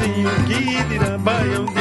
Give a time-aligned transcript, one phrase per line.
[0.00, 1.79] Que Guidirã, Baião de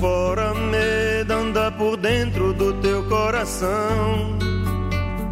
[0.00, 4.38] fora, medo anda por dentro do teu coração.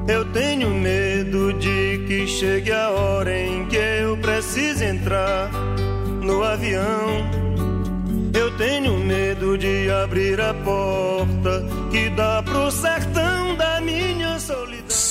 [0.06, 5.50] Eu tenho medo de que chegue a hora em que eu precise entrar
[6.22, 7.26] no avião.
[8.34, 13.37] Eu tenho medo de abrir a porta que dá pro sertão.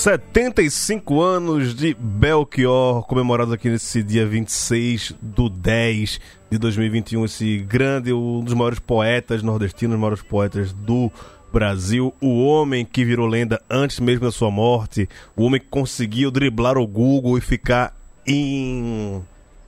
[0.07, 7.25] 75 anos de Belchior, comemorados aqui nesse dia 26 do 10 de 2021.
[7.25, 11.11] Esse grande, um dos maiores poetas nordestinos, os maiores poetas do
[11.51, 12.13] Brasil.
[12.21, 15.09] O homem que virou lenda antes mesmo da sua morte.
[15.35, 17.93] O homem que conseguiu driblar o Google e ficar
[18.25, 19.21] in...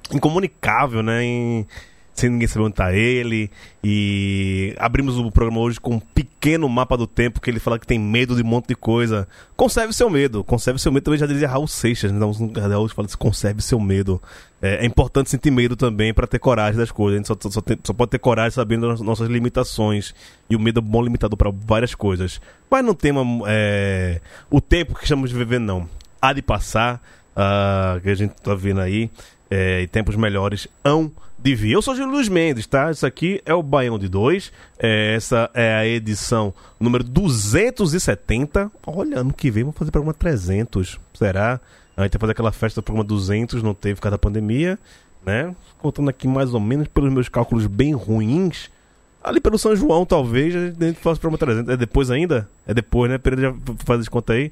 [0.09, 1.21] incomunicável, né?
[1.21, 1.67] Em-
[2.19, 3.49] sem ninguém saber onde tá ele.
[3.83, 7.87] E abrimos o programa hoje com um pequeno mapa do tempo que ele fala que
[7.87, 9.27] tem medo de um monte de coisa.
[9.55, 10.43] Conserve seu medo.
[10.43, 12.25] Conserve seu medo também já dizia Raul Seixas, né?
[12.25, 14.21] Hoje fala assim, conserve seu medo.
[14.61, 17.15] É, é importante sentir medo também para ter coragem das coisas.
[17.15, 20.13] A gente só, só- só tem- só pode ter coragem sabendo das nossas limitações.
[20.49, 22.41] E o medo é um bom limitador para várias coisas.
[22.69, 23.11] Mas não tem
[23.47, 24.19] é,
[24.51, 25.89] o tempo que estamos vivendo, não.
[26.21, 27.01] Há de passar,
[27.35, 29.09] ah, que a gente tá vendo aí,
[29.49, 31.71] é, e tempos melhores hão de vir.
[31.71, 32.91] Eu sou Júlio Luiz Mendes, tá?
[32.91, 34.51] Isso aqui é o Baião de 2.
[34.77, 38.71] essa é a edição número 270.
[38.85, 40.99] Olha, ano que vem vamos fazer programa 300.
[41.13, 41.59] Será?
[41.95, 44.79] A gente vai fazer aquela festa do programa 200, não teve por causa da pandemia,
[45.25, 45.53] né?
[45.79, 48.69] Contando aqui mais ou menos pelos meus cálculos bem ruins.
[49.21, 51.73] Ali pelo São João, talvez, a gente faça o programa 300.
[51.73, 52.49] É depois ainda?
[52.65, 53.17] É depois, né?
[53.17, 54.51] Pereira já faz as contas aí.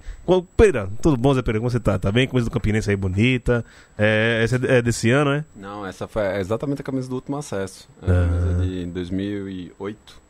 [0.57, 1.59] Pereira, tudo bom, Zé Pereira?
[1.61, 1.97] Como você tá?
[1.97, 2.27] Tá bem?
[2.27, 3.63] Camisa do Campinense aí bonita.
[3.97, 5.45] É, essa é desse ano, né?
[5.55, 7.87] Não, essa foi exatamente a camisa do último acesso.
[8.03, 8.27] É Ah.
[8.29, 10.21] camisa de 2008,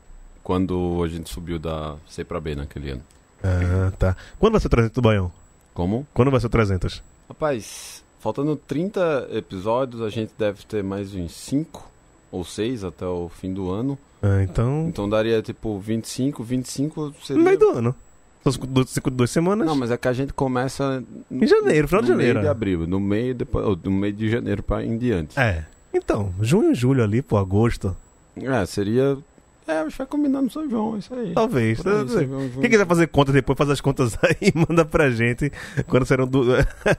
[0.44, 3.02] quando a gente subiu da C pra B naquele ano.
[3.44, 4.16] Ah, tá.
[4.40, 5.32] Quando vai ser o 300 do Baião?
[5.74, 6.08] Como?
[6.14, 7.02] Quando vai ser o 300?
[7.28, 11.90] Rapaz, faltando 30 episódios, a gente deve ter mais uns 5
[12.32, 13.98] ou 6 até o fim do ano.
[14.22, 14.88] Ah, então.
[14.88, 17.38] Então daria tipo 25, 25 seria...
[17.38, 17.96] No meio do ano.
[18.44, 19.68] Duas, duas semanas?
[19.68, 21.04] Não, mas é que a gente começa...
[21.30, 22.40] Em janeiro, final de no janeiro.
[22.40, 25.38] meio de abril, no meio, depois, no meio de janeiro pra em diante.
[25.38, 25.66] É.
[25.94, 27.96] Então, junho, julho ali, pô, agosto.
[28.42, 29.18] É, seria...
[29.68, 31.34] É, a gente vai combinando no São João, isso aí.
[31.34, 31.80] Talvez.
[31.80, 32.62] Aí, São João.
[32.62, 35.52] Quem quiser fazer conta depois, faz as contas aí e manda pra gente
[35.88, 36.46] quando serão du-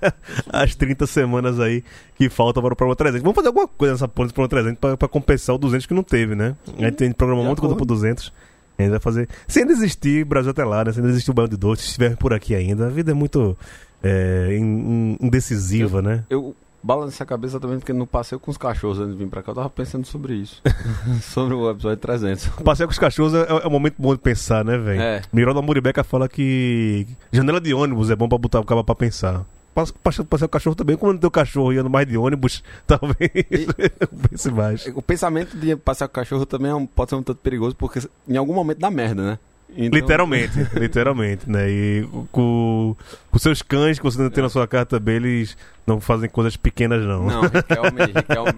[0.52, 1.82] as 30 semanas aí
[2.16, 3.22] que faltam para o programa 300.
[3.22, 5.94] Vamos fazer alguma coisa nessa ponta do programa 300 pra, pra compensar o 200 que
[5.94, 6.54] não teve, né?
[6.78, 8.00] A gente tem programar De muito coisa pro acordo.
[8.00, 8.32] 200.
[8.78, 9.28] A gente vai fazer.
[9.48, 10.92] Sem desistir, Brasil até lá, né?
[10.92, 12.86] Sem desistir o Banho de Dois, se estiver por aqui ainda.
[12.86, 13.56] A vida é muito
[14.02, 16.24] é, in- in- indecisiva, né?
[16.30, 19.42] Eu balancei a cabeça também porque no passeio com os cachorros antes de vir pra
[19.42, 20.62] cá, eu tava pensando sobre isso.
[21.22, 22.46] sobre o episódio 300.
[22.64, 25.00] Passeio com os cachorros é, é um momento bom de pensar, né, velho?
[25.00, 25.22] É.
[25.32, 29.44] Miralda Muribeca fala que janela de ônibus é bom pra botar o cara pra pensar.
[29.74, 32.16] Passe- passe- Passear o cachorro também, como não tem o cachorro e anda mais de
[32.18, 33.16] ônibus, talvez
[34.00, 34.86] eu pense mais.
[34.94, 37.76] O pensamento de passear com o cachorro também é um- pode ser um tanto perigoso
[37.76, 39.38] porque em algum momento dá merda, né?
[39.76, 41.68] Então- Literalmente, literalmente, né?
[41.70, 42.96] E com,
[43.30, 45.56] com seus cães que você não tem na sua casa também, eles
[45.86, 47.26] não fazem coisas pequenas, não.
[47.26, 48.52] Não, Riquelme, Riquelme,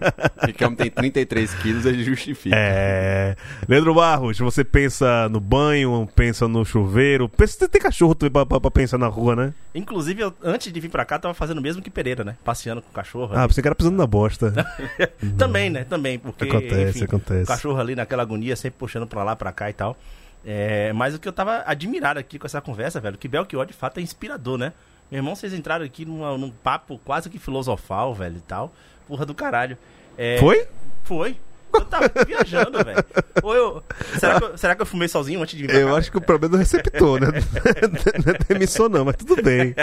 [0.46, 2.54] Riquelme tem 33 quilos, ele justifica.
[2.56, 3.36] É.
[3.68, 8.46] Leandro Barros, você pensa no banho, pensa no chuveiro, pensa, você tem cachorro também pra,
[8.46, 9.54] pra, pra pensar na rua, né?
[9.74, 12.36] Inclusive, eu, antes de vir pra cá, tava fazendo o mesmo que Pereira, né?
[12.44, 13.34] Passeando com o cachorro.
[13.34, 13.52] Ah, ali.
[13.52, 14.52] você que era pisando na bosta.
[15.36, 15.84] Também, né?
[15.84, 16.44] Também, porque.
[16.44, 17.44] Acontece, enfim, acontece.
[17.44, 19.96] O cachorro ali naquela agonia, sempre puxando pra lá, pra cá e tal.
[20.44, 23.72] É, mas o que eu tava admirado aqui com essa conversa, velho, que Belchior de
[23.74, 24.72] fato é inspirador, né?
[25.10, 28.72] Meu irmão, vocês entraram aqui numa- num papo quase que filosofal, velho, e tal.
[29.08, 29.76] Porra do caralho.
[30.16, 30.66] É, Foi?
[31.04, 31.36] Foi.
[31.72, 33.04] Eu tava viajando, velho.
[33.42, 33.84] Ou eu.
[34.18, 35.96] Será que eu, será que eu fumei sozinho antes de vir Eu cá?
[35.96, 37.26] acho que o problema é do receptor, né?
[38.24, 39.74] Não é da emissão, não, mas tudo bem.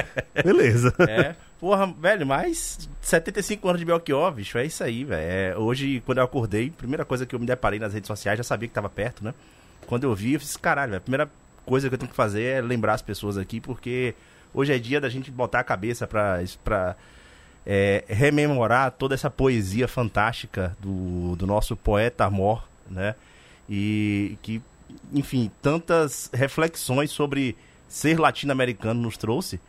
[0.44, 0.94] Beleza.
[1.08, 1.36] É.
[1.60, 5.22] Porra, velho, mais 75 anos de Belchior, bicho, é isso aí, velho.
[5.32, 8.44] É, hoje, quando eu acordei, primeira coisa que eu me deparei nas redes sociais, já
[8.44, 9.34] sabia que tava perto, né?
[9.88, 11.30] Quando eu vi, eu fiz, caralho, a primeira
[11.66, 14.14] coisa que eu tenho que fazer é lembrar as pessoas aqui, porque
[14.54, 16.96] hoje é dia da gente botar a cabeça pra, pra
[17.66, 23.16] é, rememorar toda essa poesia fantástica do, do nosso poeta amor, né?
[23.70, 24.62] E que,
[25.14, 27.58] enfim, tantas reflexões sobre
[27.88, 29.60] ser latino-americano nos trouxe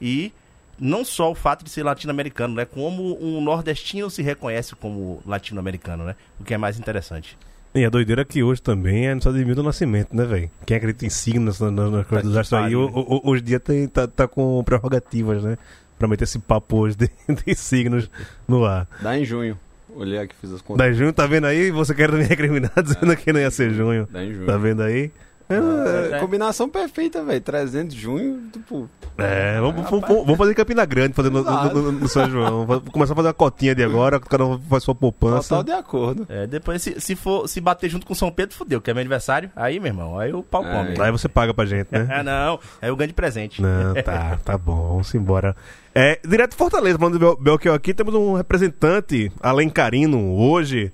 [0.00, 0.32] e
[0.78, 2.64] não só o fato de ser latino-americano, né?
[2.64, 6.16] Como um nordestino se reconhece como latino-americano, né?
[6.38, 7.36] O que é mais interessante.
[7.74, 10.50] E a doideira é que hoje também é no Estados Unidos do nascimento, né, velho?
[10.66, 13.60] Quem acredita em signos, nas, nas coisas dos astros aí, o- o- hoje em dia
[13.60, 15.56] tem, tá, tá com prerrogativas, né?
[15.98, 17.10] Pra meter esse papo hoje de,
[17.46, 18.10] de signos
[18.48, 18.88] no ar.
[19.02, 19.58] Dá em junho.
[19.94, 20.86] Olhei aqui, fiz as contas.
[20.86, 21.70] Da junho, tá vendo aí?
[21.70, 24.06] Você quer me recriminar dizendo que não ia ser junho.
[24.10, 24.46] Dá em junho.
[24.46, 25.10] Tá vendo aí?
[25.48, 27.40] É, combinação perfeita, velho.
[27.40, 28.88] 300 de junho, tipo...
[29.16, 32.64] É, vamos, vamos, vamos fazer em Campina Grande, fazer no, no- no- no São João.
[32.66, 35.48] Vamos começar a fazer uma cotinha de agora, cada um faz sua poupança.
[35.48, 36.24] Total de acordo.
[36.28, 39.00] É, depois, se, se for se bater junto com São Pedro, fudeu, que é meu
[39.00, 39.50] aniversário.
[39.56, 40.72] Aí, meu irmão, aí o pau É.
[40.72, 41.00] come.
[41.00, 42.06] Aí você paga pra gente, né?
[42.12, 42.60] Ah, não.
[42.80, 43.60] Aí eu ganho de presente.
[43.60, 45.56] Não, tá, tá bom, vamos embora.
[45.92, 50.92] É, direto de Fortaleza, falando do Bel- Belchior aqui, temos um representante alencarino hoje.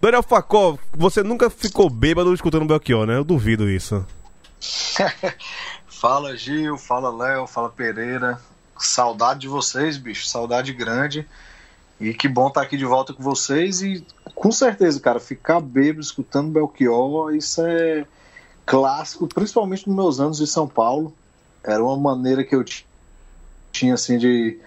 [0.00, 3.16] Daniel Facó, você nunca ficou bêbado escutando Belchior, né?
[3.16, 4.04] Eu duvido isso.
[5.88, 8.40] Fala Gil, fala Léo, fala Pereira.
[8.78, 10.26] Saudade de vocês, bicho.
[10.26, 11.26] Saudade grande.
[12.00, 13.82] E que bom estar aqui de volta com vocês.
[13.82, 18.06] E com certeza, cara, ficar bêbado escutando Belchior, isso é
[18.64, 21.12] clássico, principalmente nos meus anos de São Paulo.
[21.62, 22.86] Era uma maneira que eu ti-
[23.70, 24.58] tinha, assim, de.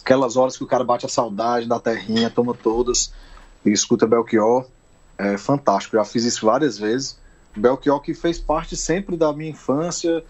[0.00, 3.12] Aquelas horas que o cara bate a saudade da terrinha, toma todas
[3.64, 4.66] e escuta Belchior.
[5.18, 5.96] É fantástico.
[5.96, 7.18] Já fiz isso várias vezes.
[7.56, 10.24] Belchior que fez parte sempre da minha infância,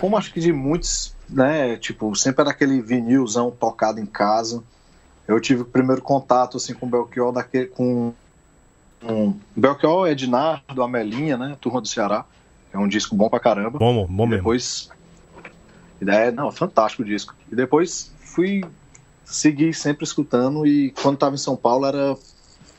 [0.00, 1.76] como acho que de muitos, né?
[1.76, 4.62] Tipo, sempre era aquele vinilzão tocado em casa.
[5.26, 8.12] Eu tive o primeiro contato assim com Belchior daquele, com,
[9.00, 11.56] com Belchior, Ednardo, Amelinha, né?
[11.60, 12.24] Turma do Ceará.
[12.72, 13.78] É um disco bom pra caramba.
[13.78, 14.36] Bom, bom E mesmo.
[14.42, 14.90] depois.
[16.06, 17.34] É, não, fantástico o disco.
[17.50, 18.64] E depois fui
[19.24, 22.16] seguir sempre escutando e quando tava em São Paulo era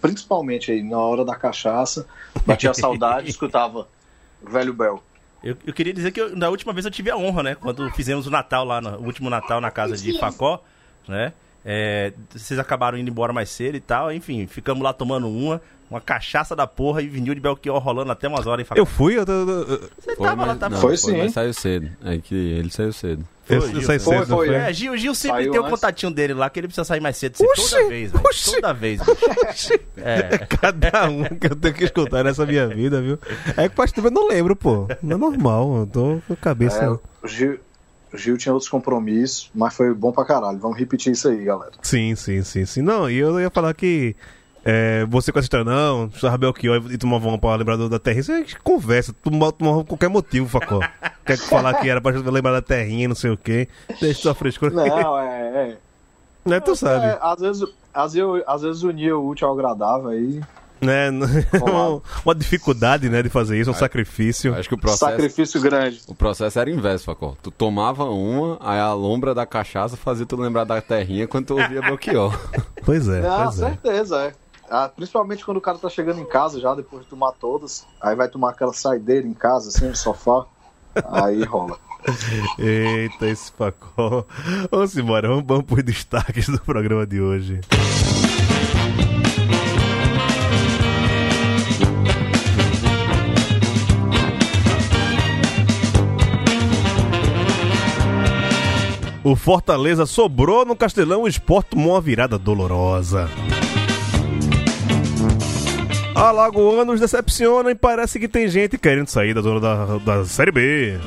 [0.07, 2.07] principalmente aí na hora da cachaça,
[2.45, 3.87] batia saudade, escutava
[4.41, 5.03] Velho Bel.
[5.43, 7.55] Eu, eu queria dizer que eu- na última vez eu tive a honra, né?
[7.55, 10.63] Quando fizemos o Natal lá, no, o último Natal na casa de Facó,
[11.07, 11.33] né?
[11.63, 15.59] É, vocês acabaram indo embora mais cedo e tal, enfim, ficamos lá tomando uma,
[15.89, 18.79] uma cachaça da porra e vinil de Belchior rolando até umas horas em Facó.
[18.79, 21.17] Eu fui, eu, eu, eu, Você Foi, tava lá, mas, tava não, Foi foi, sim,
[21.17, 21.29] mas hein?
[21.29, 21.89] saiu cedo.
[22.03, 23.27] É que ele saiu cedo.
[23.45, 24.55] Foi, Gil, foi, foi, foi?
[24.55, 25.75] É, Gil, Gil sempre Saiu tem o antes.
[25.75, 27.35] contatinho dele lá, que ele precisa sair mais cedo.
[27.39, 28.23] Oxi, toda vez, velho.
[28.25, 28.51] oxi.
[28.51, 29.01] Toda vez.
[29.97, 30.37] É.
[30.37, 33.17] Cada um que eu tenho que escutar nessa minha vida, viu?
[33.55, 34.87] É que tempo eu não lembro, pô.
[35.01, 36.83] Não é normal, eu tô com a cabeça.
[36.83, 37.59] É, o Gil,
[38.13, 40.57] o Gil tinha outros compromissos, mas foi bom pra caralho.
[40.59, 41.71] Vamos repetir isso aí, galera.
[41.81, 42.81] Sim, sim, sim, sim.
[42.81, 44.15] Não, e eu ia falar que
[44.65, 47.99] é, você com essa história, não, estudava Belchior e tomava uma pra lembrar do- da
[47.99, 50.79] terrinha, isso é conversa, tomava, tomava qualquer motivo, Facó.
[51.25, 53.67] Quer falar que era pra lembrar da terrinha, não sei o quê.
[54.01, 54.71] Deixa sua frescura.
[54.71, 55.31] Não, é.
[55.71, 55.77] é.
[56.43, 57.05] Né, tu sabe.
[57.05, 57.63] É, às vezes,
[57.93, 60.41] às vezes, às vezes unia o útil ao agradável aí.
[60.81, 61.09] Né?
[61.59, 62.03] Colado.
[62.23, 64.53] uma dificuldade, né, de fazer isso, um sacrifício.
[64.53, 66.01] Acho que o processo, Sacrifício grande.
[66.07, 67.33] o processo era inverso, Facó.
[67.41, 71.59] Tu tomava uma, aí a lombra da cachaça fazia tu lembrar da terrinha quando tu
[71.59, 72.37] ouvia Belchior.
[72.83, 73.69] Pois é, Não, pois é.
[73.69, 74.33] certeza, é.
[74.69, 77.85] Ah, principalmente quando o cara tá chegando em casa já, depois de tomar todas.
[78.01, 80.45] Aí vai tomar aquela saideira em casa, assim, no sofá.
[81.11, 81.77] Aí rola.
[82.57, 84.25] Eita, esse Facó.
[84.71, 87.61] Vamos embora, vamos, vamos pros destaques do programa de hoje.
[99.23, 103.27] O Fortaleza sobrou no Castelão, o Sport tomou uma virada dolorosa.
[106.15, 110.97] Alagoanos decepcionam e parece que tem gente querendo sair da zona da, da Série B.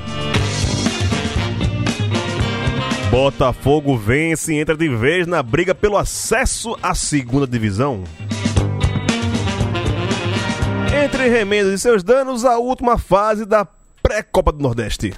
[3.10, 8.04] Botafogo vence e entra de vez na briga pelo acesso à segunda divisão.
[11.02, 13.66] Entre remendos e seus danos, a última fase da
[14.02, 15.14] pré-Copa do Nordeste.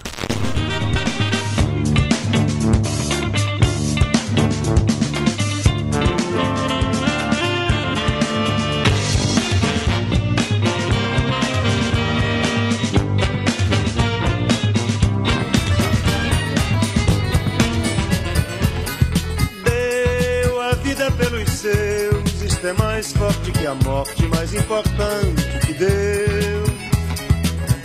[22.62, 26.70] É mais forte que a morte, mais importante que Deus.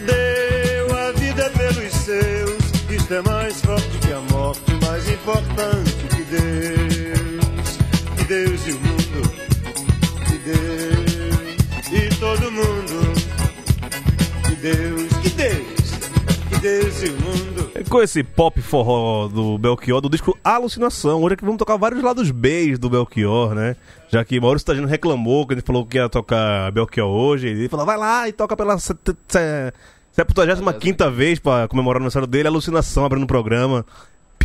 [0.06, 2.62] Deu a vida pelos seus.
[2.90, 7.78] Isto é mais forte que a morte, mais importante que Deus.
[8.18, 9.32] Que Deus e o mundo,
[10.26, 13.14] que Deus e todo mundo.
[14.44, 15.65] Que Deus, que Deus
[17.90, 21.22] com esse pop forró do Belchior, do disco Alucinação.
[21.22, 23.76] Hoje é que vamos tocar vários lados B do Belchior, né?
[24.10, 27.48] Já que Maurício Tagino reclamou que a gente falou que ia tocar Belchior hoje.
[27.48, 33.06] Ele falou, vai lá e toca pela 75 vez pra comemorar o aniversário dele, Alucinação
[33.06, 33.86] abrindo o programa.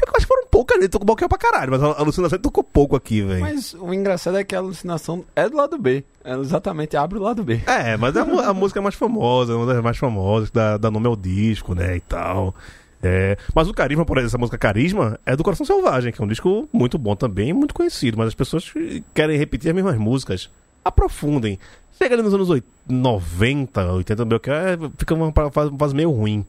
[0.00, 2.36] Pior que eu acho que foram poucas, ele tocou Belchior pra caralho, mas a Alucinação
[2.36, 3.40] ele tocou pouco aqui, velho.
[3.40, 6.04] Mas o engraçado é que a alucinação é do lado B.
[6.24, 7.60] Ela exatamente abre o lado B.
[7.66, 10.76] É, mas a, mu- a música é mais famosa, uma das mais famosas, que dá,
[10.78, 12.54] dá nome ao disco, né, e tal.
[13.02, 16.24] É, mas o Carisma, por exemplo, essa música Carisma, é do Coração Selvagem, que é
[16.24, 18.72] um disco muito bom também, muito conhecido, mas as pessoas
[19.14, 20.50] querem repetir as mesmas músicas.
[20.84, 21.58] Aprofundem.
[21.98, 25.32] Chega ali nos anos 80, 90, 80, meu, que é, fica uma
[25.78, 26.44] fase meio ruim.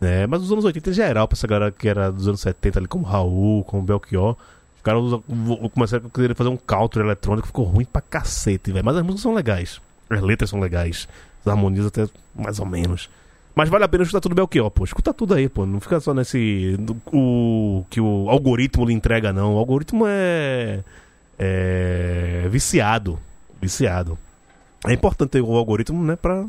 [0.00, 0.26] Né?
[0.26, 2.88] Mas os anos 80 em geral, pra essa galera que era dos anos 70 ali,
[2.88, 4.36] como Raul, como Belchior,
[4.76, 5.02] os caras
[5.72, 8.84] começaram a querer fazer um country eletrônico, ficou ruim pra cacete, velho.
[8.84, 9.80] Mas as músicas são legais.
[10.10, 11.08] As letras são legais.
[11.40, 13.08] As harmonias até mais ou menos.
[13.54, 14.84] Mas vale a pena escutar tudo Belchior, pô.
[14.84, 15.64] Escuta tudo aí, pô.
[15.64, 16.76] Não fica só nesse.
[17.12, 19.54] O que o algoritmo lhe entrega, não.
[19.54, 20.80] O algoritmo é.
[21.38, 22.48] É.
[22.50, 23.18] Viciado.
[23.62, 24.18] Viciado.
[24.86, 26.16] É importante ter o algoritmo, né?
[26.16, 26.44] Pra.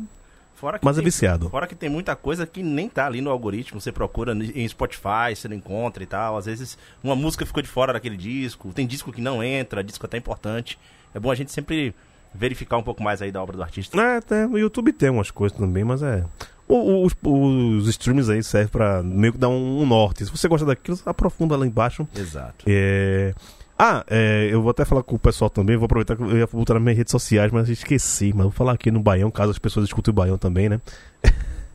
[0.56, 1.50] Fora que Mas é tem- viciado.
[1.50, 3.80] Fora que tem muita coisa que nem tá ali no algoritmo.
[3.80, 6.36] Você procura em Spotify, você não encontra e tal.
[6.36, 8.72] Às vezes uma música ficou de fora daquele disco.
[8.72, 10.78] Tem disco que não entra, disco até importante.
[11.14, 11.94] É bom a gente sempre
[12.34, 14.00] verificar um pouco mais aí da obra do artista.
[14.00, 16.24] É, até no YouTube tem umas coisas também, mas é.
[16.68, 20.24] O- Os, os streams aí servem pra meio que dar um, um norte.
[20.24, 22.08] Se você gosta daquilo, aprofunda lá embaixo.
[22.16, 22.64] Exato.
[22.66, 23.34] É...
[23.78, 26.46] Ah, é, eu vou até falar com o pessoal também, vou aproveitar que eu ia
[26.46, 29.58] botar nas minhas redes sociais, mas esqueci, mas vou falar aqui no Baião, caso as
[29.58, 30.80] pessoas escutem o Baião também, né?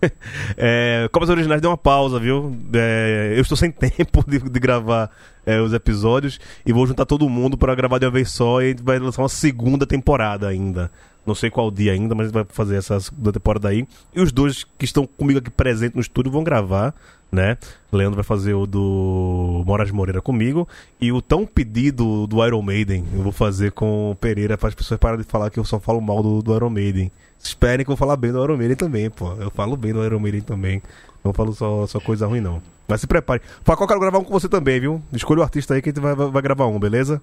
[0.58, 2.58] é, Copas Originais deu uma pausa, viu?
[2.74, 5.12] É, eu estou sem tempo de, de gravar
[5.46, 8.74] é, os episódios e vou juntar todo mundo para gravar de uma vez só e
[8.74, 10.91] vai lançar uma segunda temporada ainda.
[11.24, 13.88] Não sei qual dia ainda, mas vai fazer essa segunda temporada aí.
[14.13, 16.96] E os dois que estão comigo aqui presentes no estúdio vão gravar,
[17.32, 17.58] né?
[17.92, 20.68] Leandro vai fazer o do Moraes Moreira comigo.
[21.00, 24.76] E o tão pedido do Iron Maiden eu vou fazer com o Pereira para as
[24.76, 27.12] pessoas pararem de falar que eu só falo mal do, do Iron Maiden.
[27.42, 29.34] Esperem que eu vou falar bem do Iron Maiden também, pô.
[29.34, 30.82] Eu falo bem do Iron Maiden também.
[31.24, 32.62] Não falo só, só coisa ruim, não.
[32.88, 33.42] Mas se prepare.
[33.66, 35.02] Eu quero gravar um com você também, viu?
[35.14, 37.22] Escolha o artista aí que a gente vai, vai, vai gravar um, beleza?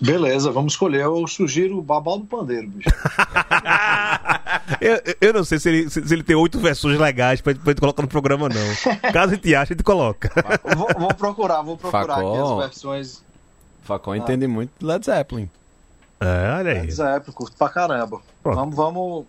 [0.00, 1.02] Beleza, vamos escolher.
[1.02, 2.88] Eu sugiro o Babal do Pandeiro, bicho.
[4.80, 7.62] Eu, eu- não sei se ele, se, se ele tem oito versões legais pra, gente-
[7.62, 9.10] pra gente colocar no programa, não.
[9.12, 10.30] Caso a gente ache, a gente coloca.
[10.76, 12.60] vou, vou procurar, vou procurar aqui Facol.
[12.60, 13.22] as versões.
[13.82, 15.50] Facol entende muito de Led Zeppelin.
[16.20, 16.80] É, olha aí.
[16.82, 18.20] Led Zeppelin, curto pra caramba.
[18.42, 18.56] Pronto.
[18.56, 19.26] Vamos, vamos,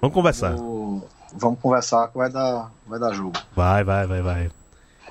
[0.00, 0.54] Vamos conversar.
[0.56, 1.02] vamos,
[1.36, 3.32] vamos conversar que vai dar, vai dar jogo.
[3.56, 4.50] Vai, vai, vai, vai.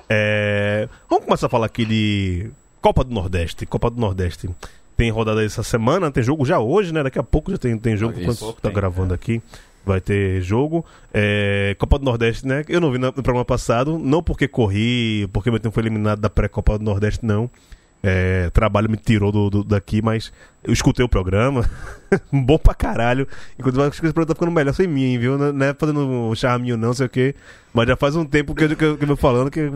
[0.08, 2.50] É, Vamos começar a falar aqui de
[2.82, 3.64] Copa do Nordeste.
[3.64, 4.50] Copa do Nordeste.
[4.96, 7.02] Tem rodada essa semana, tem jogo já hoje, né?
[7.02, 8.22] Daqui a pouco já tem, tem jogo, Isso.
[8.22, 9.40] enquanto tá tem, gravando aqui.
[9.86, 10.84] Vai ter jogo.
[11.14, 12.64] É, Copa do Nordeste, né?
[12.68, 16.20] Eu não vi no no programa passado, não porque corri, porque meu tempo foi eliminado
[16.20, 17.48] da pré-Copa do Nordeste, não.
[18.04, 20.32] É, trabalho me tirou do, do- daqui, mas
[20.64, 21.64] eu escutei o programa.
[22.32, 23.28] Bom pra caralho.
[23.56, 25.38] Inclusive, acho que esse programa tá ficando melhor sem mim, viu?
[25.38, 27.34] Não é fazendo um charminho, não, sei o quê.
[27.72, 29.70] Mas já faz um tempo que eu, que eu, que eu falando que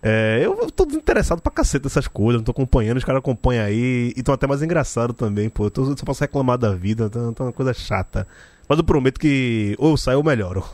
[0.00, 2.40] é, eu tô desinteressado pra caceta dessas coisas.
[2.40, 4.12] Não tô acompanhando, os caras acompanham aí.
[4.16, 5.64] E tão até mais engraçado também, pô.
[5.64, 8.26] Eu tô, só posso reclamar da vida, tá, tá uma coisa chata.
[8.68, 10.64] Mas eu prometo que ou eu saio ou melhoro.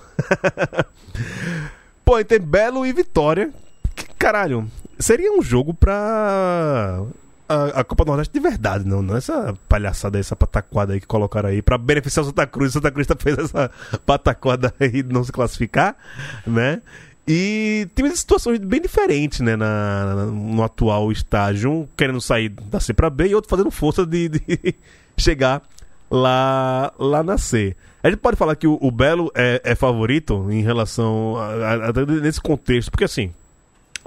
[2.04, 3.50] pô, tem Belo e Vitória.
[3.94, 7.02] Que, caralho, seria um jogo pra.
[7.48, 11.00] A, a Copa do Nordeste de verdade, não, não essa palhaçada aí, essa pataquada aí
[11.00, 12.72] que colocaram aí pra beneficiar o Santa Cruz.
[12.74, 13.70] Santa Cruz tá fez essa
[14.04, 15.96] pataquada aí de não se classificar,
[16.46, 16.82] né?
[17.26, 21.70] E tem situações bem diferentes, né, na, na- no atual estágio.
[21.72, 24.74] Um querendo sair da C pra B e outro fazendo força de, de
[25.16, 25.62] chegar
[26.10, 27.74] lá, lá na C.
[28.02, 31.74] A gente pode falar que o, o Belo é, é favorito em relação a, a-
[31.88, 33.32] a- nesse contexto, porque assim,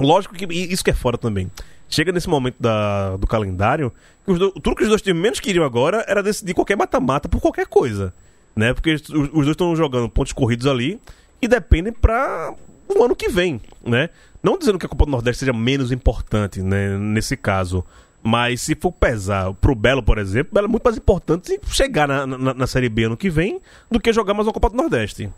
[0.01, 1.49] Lógico que isso que é fora também.
[1.89, 3.91] Chega nesse momento da, do calendário,
[4.25, 7.27] que os do- tudo que os dois times menos queriam agora era decidir qualquer mata-mata
[7.27, 8.13] por qualquer coisa.
[8.55, 8.73] Né?
[8.73, 10.99] Porque os, os dois estão jogando pontos corridos ali
[11.41, 12.53] e dependem para
[12.87, 13.59] o ano que vem.
[13.85, 14.09] Né?
[14.41, 17.83] Não dizendo que a Copa do Nordeste seja menos importante né, nesse caso.
[18.23, 22.25] Mas se for pesar pro Belo, por exemplo, Belo é muito mais importante chegar na,
[22.27, 25.29] na, na Série B ano que vem do que jogar mais uma Copa do Nordeste.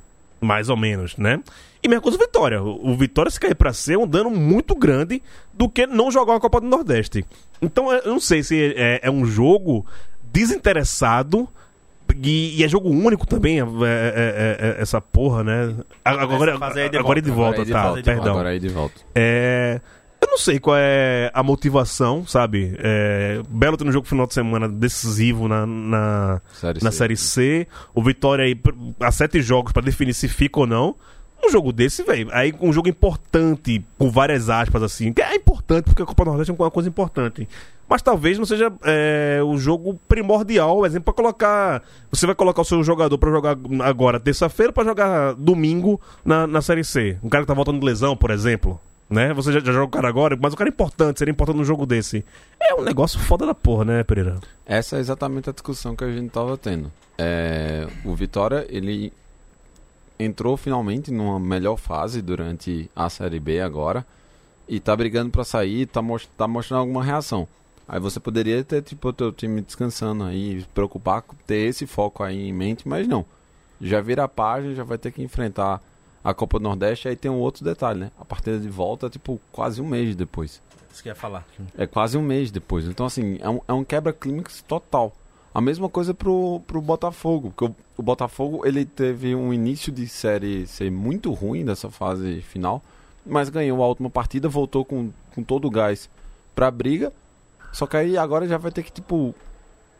[0.44, 1.40] Mais ou menos, né?
[1.82, 2.62] E mesma coisa o Vitória.
[2.64, 5.22] O Vitória, se cair pra ser, é um dano muito grande
[5.54, 7.26] do que não jogar uma Copa do Nordeste.
[7.62, 9.86] Então, eu não sei se é, é um jogo
[10.32, 11.48] desinteressado
[12.22, 15.76] e, e é jogo único também, é- é- é- é- essa porra, né?
[16.06, 18.02] Agora, aí de agora é de volta, Agora é tá?
[18.04, 18.34] Perdão.
[18.34, 19.02] Agora aí de volta.
[19.16, 19.82] É,
[20.24, 22.74] Eu não sei qual é a motivação, sabe?
[22.80, 26.98] É, Belo tem um jogo final de semana decisivo na, na, Série na C.
[26.98, 27.68] Série C.
[27.94, 28.58] O Vitória aí
[29.02, 30.96] há sete jogos pra definir se fica ou não.
[31.46, 35.84] Um jogo desse, velho, aí um jogo importante, com várias aspas, assim, que é importante,
[35.84, 37.50] porque a Copa do Nordeste é uma coisa importante.
[37.90, 41.84] Mas talvez não seja é, o jogo primordial, exemplo, para colocar.
[42.10, 46.62] Você vai colocar o seu jogador para jogar agora, terça-feira, para jogar domingo na, na
[46.62, 47.18] Série C.
[47.22, 48.80] Um cara que tá voltando de lesão, por exemplo.
[49.14, 49.34] Né?
[49.34, 51.64] Você já, já joga o cara agora, mas o cara é importante, seria importante num
[51.64, 52.26] jogo desse.
[52.60, 54.40] É um negócio foda da porra, né, Pereira?
[54.66, 56.92] Essa é exatamente a discussão que a gente tava tendo.
[57.18, 59.14] É, o Vitória, ele
[60.18, 64.06] entrou finalmente numa melhor fase durante a Série B agora
[64.68, 67.48] e tá brigando para sair, tá, most tá mostrando alguma reação.
[67.88, 72.48] Aí você poderia ter tipo o teu time descansando aí, preocupar ter esse foco aí
[72.48, 73.26] em mente, mas não.
[73.82, 75.82] Já vira a página, já vai ter que enfrentar
[76.24, 78.12] a Copa do Nordeste, aí tem um outro detalhe, né?
[78.20, 80.62] A partida de volta, tipo, quase um mês depois.
[80.92, 81.46] Isso que ia falar.
[81.78, 82.86] É quase um mês depois.
[82.86, 85.12] Então, assim, é um, é um quebra-clímax total.
[85.54, 90.08] A mesma coisa pro, pro Botafogo, porque o, o, Botafogo ele teve um início de
[90.08, 92.82] série ser muito ruim dessa fase final,
[93.26, 96.10] mas ganhou a última partida, voltou com, com todo o gás
[96.56, 97.12] pra briga.
[97.72, 99.36] Só que aí agora já vai ter que, tipo.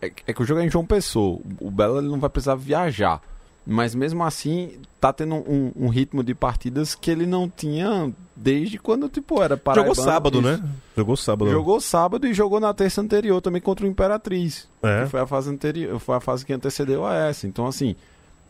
[0.02, 1.40] É, é que o jogo é em João Pessoa.
[1.60, 3.22] O Belo ele não vai precisar viajar.
[3.66, 8.78] Mas mesmo assim, tá tendo um, um, ritmo de partidas que ele não tinha desde
[8.78, 10.48] quando, tipo, era para Jogou sábado, isso.
[10.48, 10.70] né?
[10.98, 11.52] Jogou sábado.
[11.52, 14.68] Jogou sábado e jogou na terça anterior também contra o Imperatriz.
[14.82, 15.04] É.
[15.04, 17.48] Que foi a fase anterior, foi a fase que antecedeu a essa.
[17.48, 17.96] Então, assim,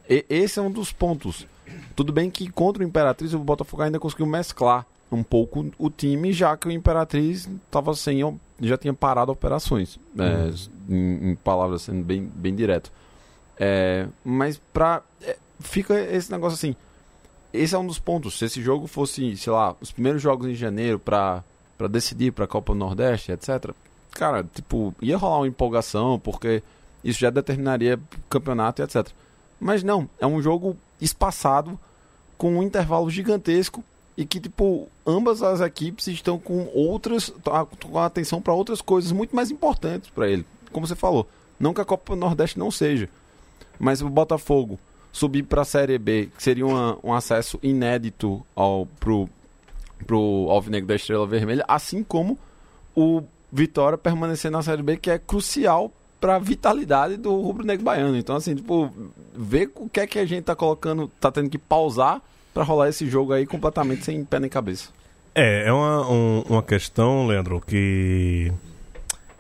[0.10, 1.46] e, esse é um dos pontos.
[1.96, 6.34] Tudo bem que contra o Imperatriz o Botafogo ainda conseguiu mesclar um pouco o time,
[6.34, 8.20] já que o Imperatriz estava sem.
[8.60, 9.98] já tinha parado operações.
[10.18, 10.24] Uhum.
[10.26, 10.52] É,
[10.90, 12.92] em, em palavras sendo bem, bem direto.
[13.58, 15.02] É, mas pra.
[15.22, 16.76] É, fica esse negócio assim.
[17.54, 18.38] Esse é um dos pontos.
[18.38, 21.44] Se esse jogo fosse, sei lá, os primeiros jogos em janeiro pra,
[21.78, 23.72] pra decidir pra Copa do Nordeste, etc.
[24.12, 26.64] Cara, tipo, ia rolar uma empolgação, porque
[27.04, 29.08] isso já determinaria campeonato e etc.
[29.60, 31.80] Mas não, é um jogo espaçado,
[32.38, 33.84] com um intervalo gigantesco
[34.18, 37.32] e que, tipo, ambas as equipes estão com outras.
[37.82, 40.46] com atenção para outras coisas muito mais importantes para ele.
[40.72, 41.28] Como você falou.
[41.60, 43.08] Não que a Copa do Nordeste não seja.
[43.80, 44.80] Mas o Botafogo
[45.12, 49.30] subir para a Série B, que seria uma, um acesso inédito ao, pro,
[50.06, 52.38] pro Alvinegro da Estrela Vermelha, assim como
[52.96, 58.18] o Vitória permanecer na Série B, que é crucial para a vitalidade do rubro-negro baiano.
[58.18, 58.92] Então, assim, tipo,
[59.36, 62.22] ver o que é que a gente tá colocando, tá tendo que pausar
[62.54, 64.90] para rolar esse jogo aí completamente sem pé nem cabeça.
[65.36, 68.52] É, é uma, um, uma questão, Leandro, que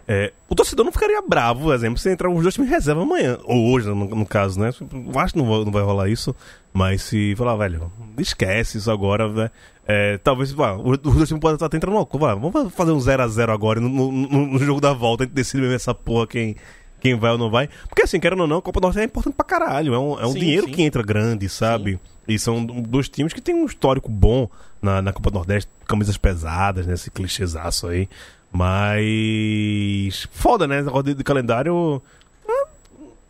[0.08, 3.38] é, o torcedor não ficaria bravo, por exemplo, se entrar os dois times reserva amanhã.
[3.46, 4.70] Ou hoje, no, no caso, né?
[4.70, 6.36] Eu acho que não vai, não vai rolar isso.
[6.74, 9.52] Mas se falar, velho, esquece isso agora, né?
[9.88, 11.70] É, talvez vá, os dois times podem estar
[12.18, 15.24] vá, Vamos fazer um 0x0 agora no, no, no, jogo da volta.
[15.24, 16.56] A gente decide mesmo essa porra quem,
[17.00, 17.70] quem vai ou não vai.
[17.88, 19.94] Porque assim, querendo ou não, a Copa do Norte é importante pra caralho.
[19.94, 20.74] É um, é um sim, dinheiro sim.
[20.74, 21.94] que entra grande, sabe?
[21.94, 22.00] Sim.
[22.28, 24.50] E são dois times que tem um histórico bom
[24.82, 26.94] na, na Copa do Nordeste, camisas pesadas, né?
[26.94, 28.10] Esse clichêzaço aí.
[28.54, 30.28] Mas.
[30.32, 30.82] Foda, né?
[30.82, 32.00] Roda de calendário.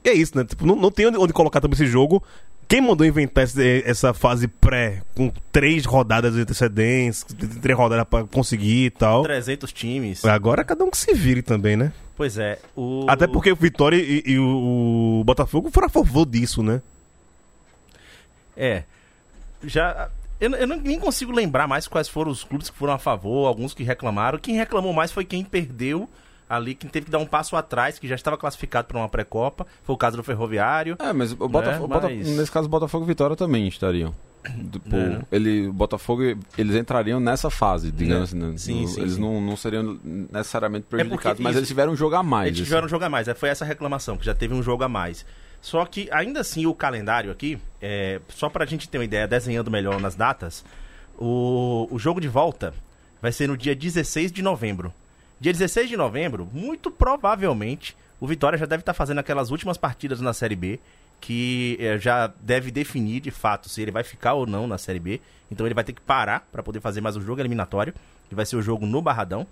[0.04, 0.44] É, é isso, né?
[0.44, 2.22] Tipo, não, não tem onde, onde colocar também esse jogo.
[2.68, 3.46] Quem mandou inventar
[3.86, 7.28] essa fase pré, com três rodadas de antecedência,
[7.62, 9.24] três rodadas pra conseguir e tal.
[9.24, 10.26] 300 times.
[10.26, 11.94] Agora cada um que se vire também, né?
[12.16, 12.60] Pois é.
[12.76, 13.06] O...
[13.08, 16.82] Até porque o Vitória e, e o, o Botafogo foram a favor disso, né?
[18.58, 18.84] É.
[19.64, 20.10] Já
[20.44, 23.74] eu, eu nem consigo lembrar mais quais foram os clubes que foram a favor, alguns
[23.74, 24.38] que reclamaram.
[24.38, 26.10] Quem reclamou mais foi quem perdeu
[26.50, 29.66] ali, quem teve que dar um passo atrás, que já estava classificado para uma pré-copa.
[29.84, 30.98] Foi o caso do Ferroviário.
[31.00, 32.00] É, mas o Botafogo, né?
[32.02, 32.28] mas...
[32.38, 34.14] nesse caso, Botafogo e Vitória também estariam.
[34.70, 35.22] Tipo, é.
[35.32, 36.22] ele, Botafogo,
[36.58, 38.38] eles entrariam nessa fase, digamos é.
[38.38, 38.52] assim.
[38.52, 38.58] Né?
[38.58, 39.22] Sim, sim, eles sim.
[39.22, 42.48] Não, não seriam necessariamente é prejudicados, é mas isso, eles tiveram um jogo a mais.
[42.48, 42.88] Eles tiveram assim.
[42.88, 45.26] um jogo a mais, é, foi essa reclamação, que já teve um jogo a mais.
[45.64, 49.26] Só que, ainda assim, o calendário aqui, é, só para a gente ter uma ideia,
[49.26, 50.62] desenhando melhor nas datas,
[51.18, 52.74] o, o jogo de volta
[53.22, 54.94] vai ser no dia 16 de novembro.
[55.40, 59.78] Dia 16 de novembro, muito provavelmente, o Vitória já deve estar tá fazendo aquelas últimas
[59.78, 60.82] partidas na Série B,
[61.22, 65.00] que é, já deve definir de fato se ele vai ficar ou não na Série
[65.00, 65.22] B.
[65.50, 67.94] Então ele vai ter que parar para poder fazer mais um jogo eliminatório,
[68.28, 69.48] que vai ser o jogo no Barradão.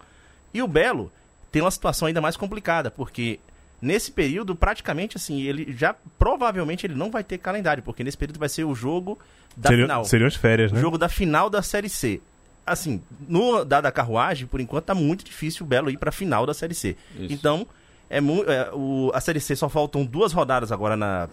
[0.54, 1.10] E o Belo
[1.54, 3.40] tem uma situação ainda mais complicada, porque
[3.82, 8.40] nesse período, praticamente assim, ele já provavelmente ele não vai ter calendário, porque nesse período
[8.40, 9.18] vai ser o jogo
[9.56, 10.06] da seria, final.
[10.06, 10.78] Seriam as férias, né?
[10.78, 12.22] O jogo da final da Série C.
[12.66, 16.54] Assim, no dada carruagem, por enquanto tá muito difícil o Belo ir pra final da
[16.54, 16.96] Série C.
[17.18, 17.34] Isso.
[17.34, 17.66] Então,
[18.10, 21.28] é, é, o, a Série C só faltam duas rodadas agora na,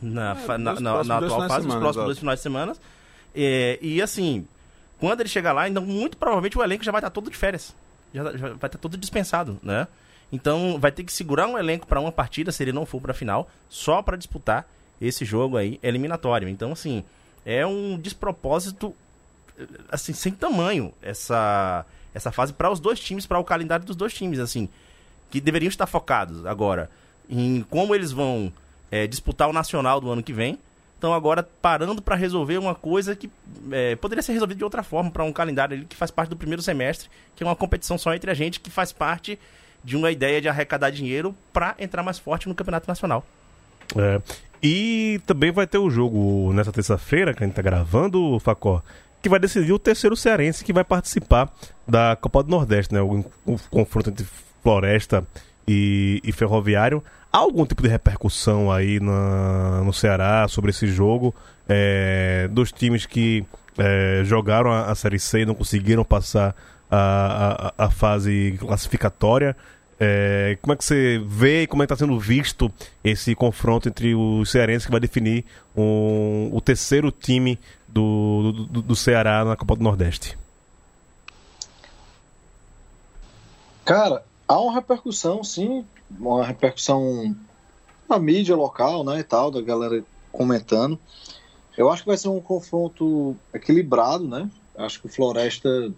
[0.00, 2.72] na, é, na, na, na atual fase, nos próximos dois finais de semana.
[3.34, 4.46] É, e assim,
[4.98, 7.74] quando ele chegar lá, então, muito provavelmente o elenco já vai estar todo de férias.
[8.14, 9.86] Já, já vai estar todo dispensado, né?
[10.32, 13.12] Então vai ter que segurar um elenco para uma partida, se ele não for para
[13.12, 14.66] a final, só para disputar
[15.00, 16.48] esse jogo aí eliminatório.
[16.48, 17.04] Então, assim,
[17.44, 18.94] é um despropósito
[19.90, 24.12] assim sem tamanho essa essa fase para os dois times, para o calendário dos dois
[24.12, 24.68] times, assim,
[25.30, 26.90] que deveriam estar focados agora
[27.28, 28.52] em como eles vão
[28.90, 30.58] é, disputar o nacional do ano que vem.
[30.98, 33.30] Então agora parando para resolver uma coisa que
[33.70, 36.60] é, poderia ser resolvida de outra forma para um calendário que faz parte do primeiro
[36.60, 39.38] semestre, que é uma competição só entre a gente, que faz parte
[39.82, 43.24] de uma ideia de arrecadar dinheiro para entrar mais forte no campeonato nacional.
[43.96, 44.20] É.
[44.62, 48.82] E também vai ter o jogo nessa terça-feira, que a gente está gravando, Facó,
[49.22, 51.52] que vai decidir o terceiro cearense que vai participar
[51.86, 53.00] da Copa do Nordeste, né?
[53.00, 54.26] O, o confronto entre
[54.62, 55.24] Floresta
[55.66, 57.02] e, e, Ferroviário.
[57.32, 61.34] Há algum tipo de repercussão aí na, no Ceará sobre esse jogo?
[61.68, 63.44] É, dos times que
[63.78, 66.54] é, jogaram a, a, Série C e não conseguiram passar
[66.90, 69.56] a, a, fase classificatória.
[69.98, 72.72] É, como é que você vê e como é que está sendo visto
[73.04, 75.44] esse confronto entre os cearenses que vai definir
[75.76, 80.38] um, o terceiro time do, do, do Ceará na Copa do Nordeste?
[83.84, 85.84] Cara, há uma repercussão, sim,
[86.18, 87.34] uma repercussão
[88.08, 90.98] na mídia local, né, e tal, da galera comentando.
[91.76, 94.50] Eu acho que vai ser um confronto equilibrado, né?
[94.76, 95.92] Acho que o Floresta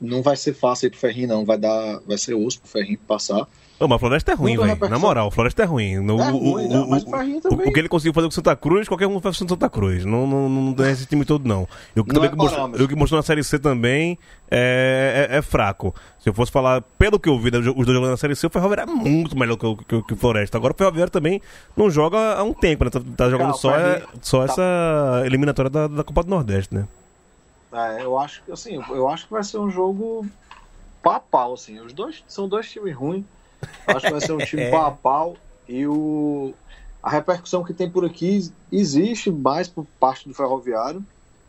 [0.00, 1.44] não vai ser fácil aí pro Ferrinho, não.
[1.44, 3.46] Vai dar, vai ser osso pro Ferrinho passar.
[3.78, 4.88] Ô, mas a Floresta é ruim, velho.
[4.88, 5.98] Na moral, a Floresta é ruim.
[5.98, 7.68] No, é ruim, o, não, mas o, o, também.
[7.68, 10.02] o que ele conseguiu fazer com Santa Cruz, qualquer um faz com Santa Cruz.
[10.06, 11.68] Não, não, não tem esse time todo, não.
[11.94, 14.18] E o que, também é que mostrou, o que mostrou na Série C também
[14.50, 15.94] é, é, é, fraco.
[16.18, 18.50] Se eu fosse falar, pelo que eu vi, os dois jogando na Série C, o
[18.50, 20.56] Ferroviário é muito melhor que o, que, que o Floresta.
[20.56, 21.42] Agora o Ferroviário também
[21.76, 22.90] não joga há um tempo, né?
[22.90, 24.52] Tá, tá jogando só, é, só tá.
[24.52, 26.88] essa eliminatória da, da Copa do Nordeste, né?
[27.76, 30.26] É, eu acho que assim, eu acho que vai ser um jogo
[31.02, 31.78] pau a pau, assim.
[31.78, 33.24] Os dois são dois times ruins.
[33.86, 34.70] Eu acho que vai ser um time é.
[34.70, 35.36] pau a pau.
[35.68, 36.54] E o,
[37.02, 41.04] a repercussão que tem por aqui existe mais por parte do ferroviário.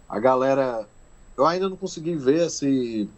[0.09, 0.85] A galera.
[1.37, 3.09] Eu ainda não consegui ver se.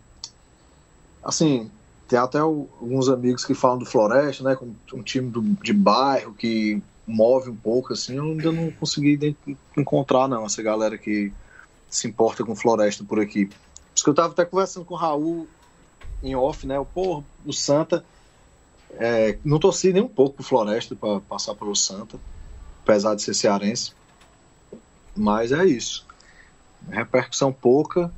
[1.23, 1.71] Assim,
[2.07, 4.55] tem até alguns amigos que falam do Floresta, né?
[4.55, 8.17] Como um time do, de bairro que move um pouco, assim.
[8.17, 9.35] Eu ainda não consegui
[9.75, 11.33] encontrar, não, essa galera que
[11.89, 13.45] se importa com floresta por aqui.
[13.45, 13.55] Por
[13.95, 15.47] isso que eu estava até conversando com o Raul
[16.21, 16.79] em off, né?
[16.79, 18.03] O porra, o Santa.
[18.91, 22.19] É, não torci nem um pouco pro Floresta para passar pelo Santa,
[22.83, 23.93] apesar de ser cearense.
[25.15, 26.05] Mas é isso.
[26.89, 28.11] Repercussão pouca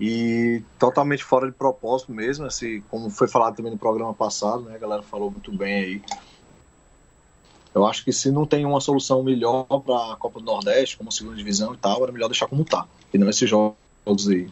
[0.00, 4.74] e totalmente fora de propósito mesmo, assim, como foi falado também no programa passado, né?
[4.74, 6.02] A galera falou muito bem aí.
[7.74, 11.10] Eu acho que se não tem uma solução melhor para a Copa do Nordeste, como
[11.12, 12.86] segunda divisão e tal, era melhor deixar como tá.
[13.12, 13.76] E não esses jogos
[14.28, 14.48] aí.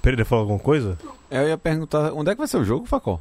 [0.00, 0.98] Pereira falou alguma coisa?
[1.30, 3.20] Eu ia perguntar, onde é que vai ser o jogo, Facó?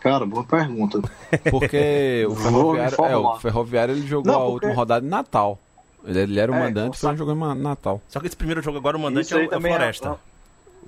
[0.00, 1.00] Cara, boa pergunta.
[1.48, 4.50] Porque o Ferroviário, é, o Ferroviário ele jogou não, porque...
[4.50, 5.58] a última rodada em Natal.
[6.04, 8.02] Ele, ele era o é, mandante, então, jogou em Natal.
[8.08, 10.08] Só que esse primeiro jogo agora o mandante é, é o Floresta.
[10.08, 10.31] É,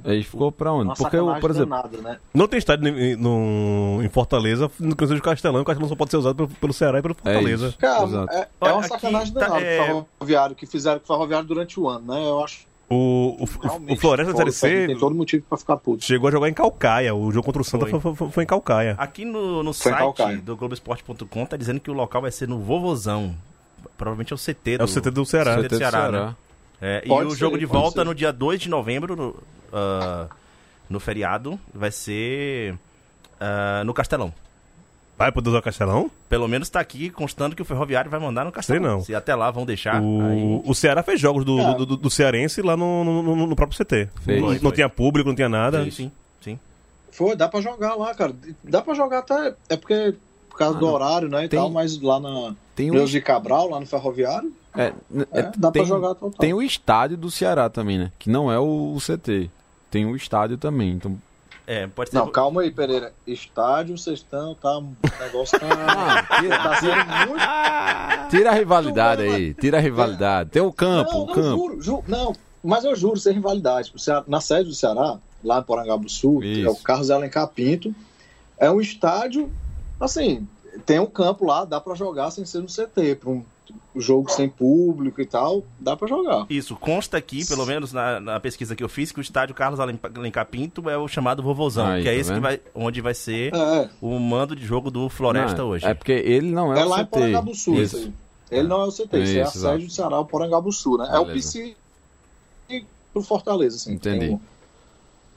[0.03, 0.87] Aí ficou pra onde?
[0.87, 2.03] Uma Porque, por exemplo.
[2.03, 2.19] Né?
[2.33, 6.11] Não tem estádio em, no, em Fortaleza, no Cruzeiro de Castelão, o Castelão só pode
[6.11, 7.69] ser usado pelo, pelo Ceará e pelo Fortaleza.
[7.69, 9.87] É Cara, é, é, uma sacanagem tá, danada é...
[9.87, 12.27] ferroviário que fizeram com o ferroviário durante o ano, né?
[12.27, 12.67] Eu acho.
[12.89, 14.87] O, o, o Floresta da Série C.
[14.89, 16.05] Tem todo motivo pra ficar puto.
[16.05, 17.15] Chegou a jogar em Calcaia.
[17.15, 18.95] O jogo contra o Santa foi, foi, foi, foi em Calcaia.
[18.99, 23.35] Aqui no, no site do Globoesporte.com tá dizendo que o local vai ser no Vovozão.
[23.97, 25.57] Provavelmente é o CT do, é o CT do Ceará.
[25.57, 26.37] CT do Ceará, né?
[26.81, 28.05] É, e o jogo de volta ser.
[28.05, 29.17] no dia 2 de novembro.
[29.17, 30.29] No, uh,
[30.89, 34.33] no feriado vai ser uh, no Castelão.
[35.17, 36.11] Vai poder usar o Castelão?
[36.29, 38.83] Pelo menos está aqui constando que o Ferroviário vai mandar no Castelão.
[38.83, 39.01] Sei não.
[39.01, 40.03] Se até lá vão deixar.
[40.03, 40.63] O, aí...
[40.65, 41.75] o Ceará fez jogos do, é.
[41.75, 44.09] do, do, do, Cearense lá no, no, no próprio CT.
[44.23, 44.43] Fez.
[44.43, 45.85] Não, não tinha público, não tinha nada.
[45.85, 46.59] Sim, sim, sim.
[47.13, 48.35] Foi, dá pra jogar lá, cara.
[48.65, 49.55] Dá pra jogar até.
[49.69, 50.17] É porque
[50.51, 51.45] por causa ah, do horário, né?
[51.45, 52.55] E tem, tal, mas lá na.
[52.75, 53.05] Tem um...
[53.05, 54.53] de Cabral, lá no Ferroviário.
[54.77, 54.93] É, é,
[55.33, 56.39] é dá tem, pra jogar total.
[56.39, 58.13] Tem o estádio do Ceará também, né?
[58.19, 59.51] Que não é o, o CT
[59.95, 60.91] tem o estádio também.
[60.91, 61.17] Então
[61.65, 62.17] é, pode ser.
[62.17, 63.13] Não, calma aí, Pereira.
[63.25, 64.77] Estádio, vocês estão, tá.
[64.79, 65.67] O negócio tá.
[65.71, 68.31] Ah, tira, tá sendo muito.
[68.31, 70.51] Tira a rivalidade aí, tira a rivalidade.
[70.51, 71.57] Tem o campo, não, o não, campo.
[71.57, 72.33] Juro, juro, não,
[72.63, 73.93] mas eu juro, sem rivalidade.
[74.27, 76.67] Na sede do Ceará, lá em Porangaba Sul, Isso.
[76.67, 77.95] é o Carlos Alencar Pinto.
[78.59, 79.51] É um estádio,
[80.01, 80.47] assim,
[80.85, 83.45] tem um campo lá, dá para jogar sem ser no CT, para um
[83.97, 86.47] jogo sem público e tal, dá para jogar.
[86.51, 89.81] Isso, consta aqui, pelo menos na, na, pesquisa que eu fiz, que o estádio Carlos
[89.81, 93.15] Alencar Pinto é o chamado Vovozão, Aí, que é tá esse que vai, onde vai
[93.15, 93.89] ser é.
[94.01, 95.87] o mando de jogo do Floresta não, hoje.
[95.87, 97.03] É porque ele não é, é o lá CT.
[97.03, 97.97] em Porangaba Sul, isso.
[97.97, 98.59] isso aí.
[98.59, 100.99] Ele não é o CT, isso, isso é a sede do Ceará, o Porangaba Sul,
[100.99, 101.07] né?
[101.07, 101.19] Beleza.
[101.19, 101.77] É o PC
[103.13, 103.93] pro Fortaleza, assim.
[103.95, 104.31] Entendi.
[104.31, 104.41] Um,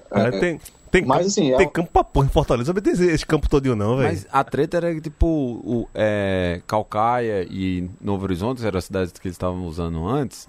[0.09, 0.59] É, tem,
[0.91, 1.69] tem mas, campo, assim, é tem é...
[1.69, 4.09] campo pra porra em Fortaleza, não tem esse campo todinho não, velho.
[4.09, 9.27] Mas a treta era tipo o, é, Calcaia e Novo Horizonte, eram as cidades que
[9.27, 10.47] eles estavam usando antes.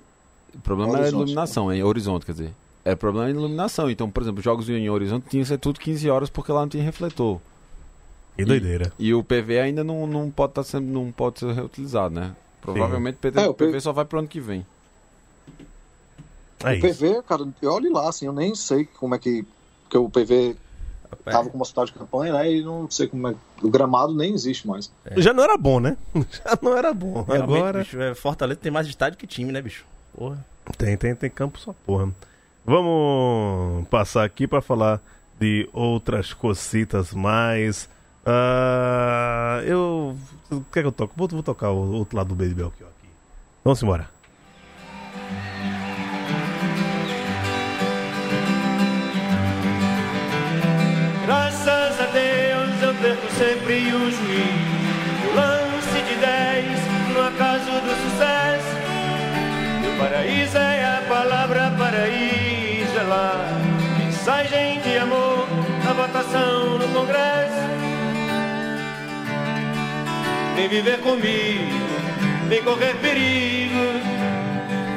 [0.54, 2.54] O problema Horizonte, era a iluminação, em Horizonte, quer dizer.
[2.84, 3.90] Era problema de iluminação.
[3.90, 6.68] Então, por exemplo, jogos em Horizonte tinham que ser tudo 15 horas porque lá não
[6.68, 7.38] tinha refletor.
[8.36, 8.92] Que doideira.
[8.98, 12.34] E, e o PV ainda não, não, pode tá sendo, não pode ser reutilizado, né?
[12.60, 14.64] Provavelmente o PV, é, o PV só vai pro ano que vem.
[16.64, 19.44] É o PV, cara, eu olho lá, assim, eu nem sei como é que.
[19.88, 20.54] Porque o PV
[21.10, 21.36] Rapaz.
[21.36, 22.52] tava com uma cidade de campanha, né?
[22.52, 23.34] E não sei como é.
[23.62, 24.92] O gramado nem existe mais.
[25.06, 25.20] É.
[25.20, 25.96] Já não era bom, né?
[26.14, 27.22] Já não era bom.
[27.22, 27.78] Realmente, Agora.
[27.78, 29.86] Bicho, é, Fortaleza tem mais estádio que time, né, bicho?
[30.14, 30.44] Porra.
[30.76, 32.12] Tem, tem, tem campo só porra.
[32.64, 35.00] Vamos passar aqui para falar
[35.40, 37.88] de outras cocitas mais.
[38.26, 40.16] Uh, eu.
[40.50, 41.14] O que é que eu toco?
[41.16, 43.08] Vou, vou tocar o outro lado do Baby Belchior aqui.
[43.64, 44.17] Vamos embora.
[67.08, 67.68] Congresso.
[70.56, 71.72] Vem viver comigo,
[72.48, 73.74] vem correr perigo.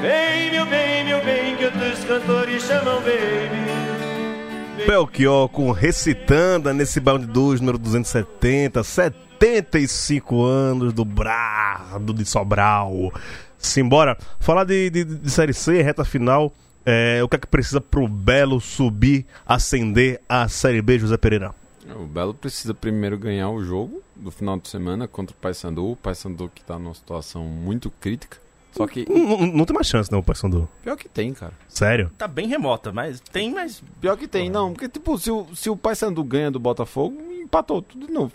[0.02, 4.86] Vem, meu bem, meu bem, que outros cantores chamam baby.
[4.86, 13.14] Belchior com Recitanda nesse balde 2, número 270, 75 anos do Brado de Sobral.
[13.58, 16.52] Simbora, falar de, de, de Série C, reta final,
[16.86, 21.61] é, o que é que precisa pro Belo subir, ascender a Série B, José Pereira?
[21.96, 25.96] O Belo precisa primeiro ganhar o jogo do final de semana contra o Paysandu, o
[25.96, 28.38] Paysandu que está numa situação muito crítica.
[28.72, 29.06] Só que.
[29.10, 30.68] Não, não, tem mais chance, não, o Paysandu.
[30.84, 31.54] Pior que tem, cara.
[31.68, 32.12] Sério?
[32.18, 33.84] Tá bem remota, mas tem, mas.
[34.00, 34.72] Pior que tem, não.
[34.72, 38.32] Porque, tipo, se o, se o Paysandu ganha do Botafogo, empatou tudo de novo.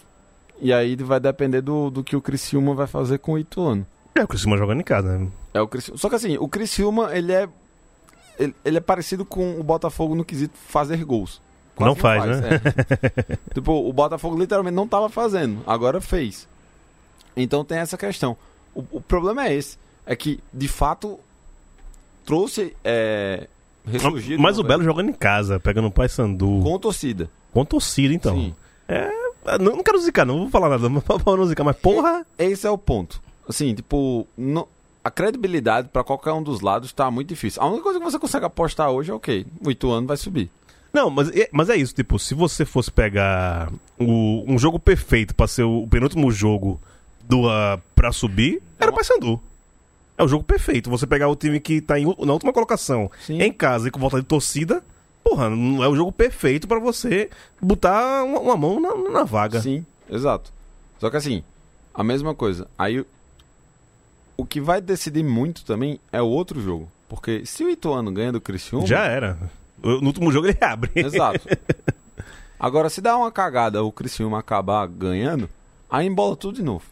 [0.60, 3.86] E aí vai depender do, do que o Criciúma vai fazer com o Ituano.
[4.14, 5.28] É, o Criciúma jogando em casa, né?
[5.52, 5.98] É o Criciúma.
[5.98, 7.48] Só que assim, o Criciúma, ele é.
[8.38, 11.40] Ele, ele é parecido com o Botafogo no quesito fazer gols.
[11.76, 12.48] Quase não, faz, faz, né?
[13.28, 13.36] É.
[13.54, 16.48] tipo, o Botafogo literalmente não tava fazendo, agora fez.
[17.36, 18.36] Então tem essa questão.
[18.74, 21.20] O, o problema é esse é que, de fato,
[22.24, 22.74] trouxe.
[22.82, 23.46] É,
[23.86, 24.42] ressurgido.
[24.42, 26.60] Mas o Belo jogando em casa, pegando o Pai Sandu.
[26.62, 27.28] Com torcida.
[27.52, 28.34] Com torcida, então.
[28.34, 28.54] Sim.
[28.88, 29.10] É,
[29.58, 32.24] não, não quero zicar, não vou falar nada, não zicar, mas porra.
[32.38, 33.20] Esse é o ponto.
[33.48, 34.66] Assim, tipo, no,
[35.04, 37.62] a credibilidade para qualquer um dos lados tá muito difícil.
[37.62, 40.50] A única coisa que você consegue apostar hoje é ok, o Ituano vai subir.
[40.96, 45.34] Não, mas é, mas é isso, tipo, se você fosse pegar o, um jogo perfeito
[45.34, 46.80] para ser o, penúltimo jogo
[47.22, 49.38] do uh, para subir, era o Paysandu.
[50.16, 50.88] É o jogo perfeito.
[50.88, 53.42] Você pegar o time que tá em, na última colocação Sim.
[53.42, 54.82] em casa e com volta de torcida,
[55.22, 57.28] porra, não é o jogo perfeito para você
[57.60, 59.60] botar uma, uma mão na, na, vaga.
[59.60, 60.50] Sim, exato.
[60.98, 61.44] Só que assim,
[61.92, 62.66] a mesma coisa.
[62.78, 63.04] Aí
[64.34, 66.90] o que vai decidir muito também é o outro jogo.
[67.06, 68.86] Porque se o Ituano ganha do Criciúma...
[68.86, 69.38] Já era.
[69.82, 70.90] No último jogo ele abre.
[70.94, 71.48] Exato.
[72.58, 75.48] Agora, se dá uma cagada o Criciúma acabar ganhando,
[75.90, 76.84] aí embola tudo de novo.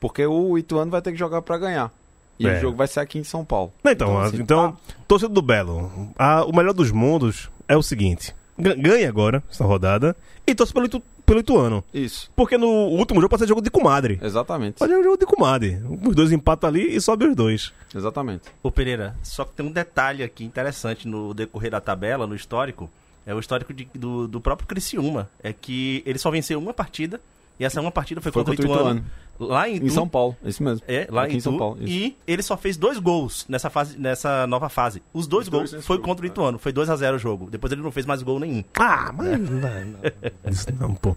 [0.00, 1.92] Porque o Ituano vai ter que jogar para ganhar.
[2.38, 2.56] E é.
[2.56, 3.70] o jogo vai ser aqui em São Paulo.
[3.84, 7.82] Então, então, assim, então ah, torcedor do Belo, a, o melhor dos mundos é o
[7.82, 10.88] seguinte: ganha agora essa rodada e torce pelo,
[11.30, 11.84] pelo Ituano.
[11.94, 12.28] Isso.
[12.34, 14.18] Porque no último jogo pode ser jogo de comadre.
[14.20, 14.78] Exatamente.
[14.78, 15.80] Pode ser jogo de comadre.
[16.04, 17.72] Os dois empatam ali e sobe os dois.
[17.94, 18.48] Exatamente.
[18.60, 22.90] Ô Pereira, só que tem um detalhe aqui interessante no decorrer da tabela, no histórico.
[23.24, 25.30] É o histórico de, do, do próprio Criciúma.
[25.40, 27.20] É que ele só venceu uma partida
[27.60, 29.04] e essa uma partida foi, foi contra, contra o Ituano.
[29.40, 30.84] Lá em, em São Paulo, isso mesmo.
[30.86, 31.78] É, lá Aqui em, em São Paulo.
[31.80, 31.88] Isso.
[31.88, 35.02] E ele só fez dois gols nessa, fase, nessa nova fase.
[35.14, 36.58] Os dois Os gols dois foi contra o Ituano.
[36.58, 37.48] Foi 2 a 0 o jogo.
[37.50, 38.62] Depois ele não fez mais gol nenhum.
[38.78, 39.26] Ah, mas.
[39.28, 39.38] É.
[39.38, 41.16] Não, isso não, pô.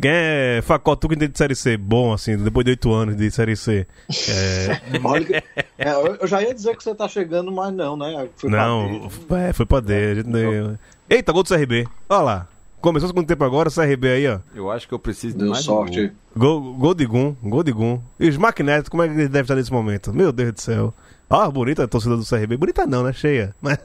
[0.00, 3.16] Quem é Facó, tu que tem de Série C bom, assim, depois de oito anos
[3.16, 3.86] de Série C?
[4.28, 4.80] É...
[5.04, 5.42] Olha,
[5.78, 8.28] é, eu já ia dizer que você tá chegando, mas não, né?
[8.34, 9.44] Foi não, pra D.
[9.44, 9.94] é, foi pra D.
[9.94, 11.86] É, Eita, gol do CRB.
[12.08, 12.48] Olha lá.
[12.84, 14.40] Começou o segundo tempo agora, CRB aí, ó.
[14.54, 16.12] Eu acho que eu preciso de mais sorte.
[16.36, 16.74] Gol.
[16.74, 17.98] Gol, de Gum, gol de Gum.
[18.20, 20.12] E os Magnetos, como é que ele deve estar nesse momento?
[20.12, 20.92] Meu Deus do céu.
[21.30, 22.58] Ah, bonita a torcida do CRB.
[22.58, 23.14] Bonita não, né?
[23.14, 23.56] Cheia.
[23.62, 23.78] Mas,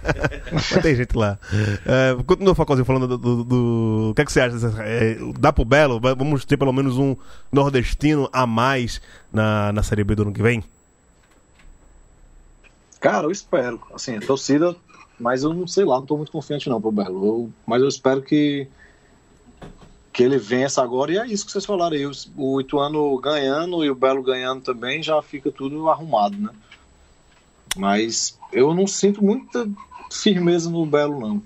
[0.50, 1.38] Mas tem gente lá.
[1.84, 4.56] É, continua, Facozinho, falando do, do, do, O que é que você acha?
[4.78, 6.00] É, dá pro Belo?
[6.00, 7.14] Vamos ter pelo menos um
[7.52, 8.98] nordestino a mais
[9.30, 10.64] na, na Série B do ano que vem?
[12.98, 13.78] Cara, eu espero.
[13.92, 14.74] Assim, a torcida
[15.18, 17.26] mas eu não sei lá, não estou muito confiante não pro Belo.
[17.26, 18.68] Eu, mas eu espero que
[20.12, 22.04] que ele vença agora e é isso que vocês falaram aí.
[22.04, 26.50] O, o Ituano ganhando e o Belo ganhando também já fica tudo arrumado, né?
[27.76, 29.68] Mas eu não sinto muita
[30.10, 31.42] firmeza no Belo não.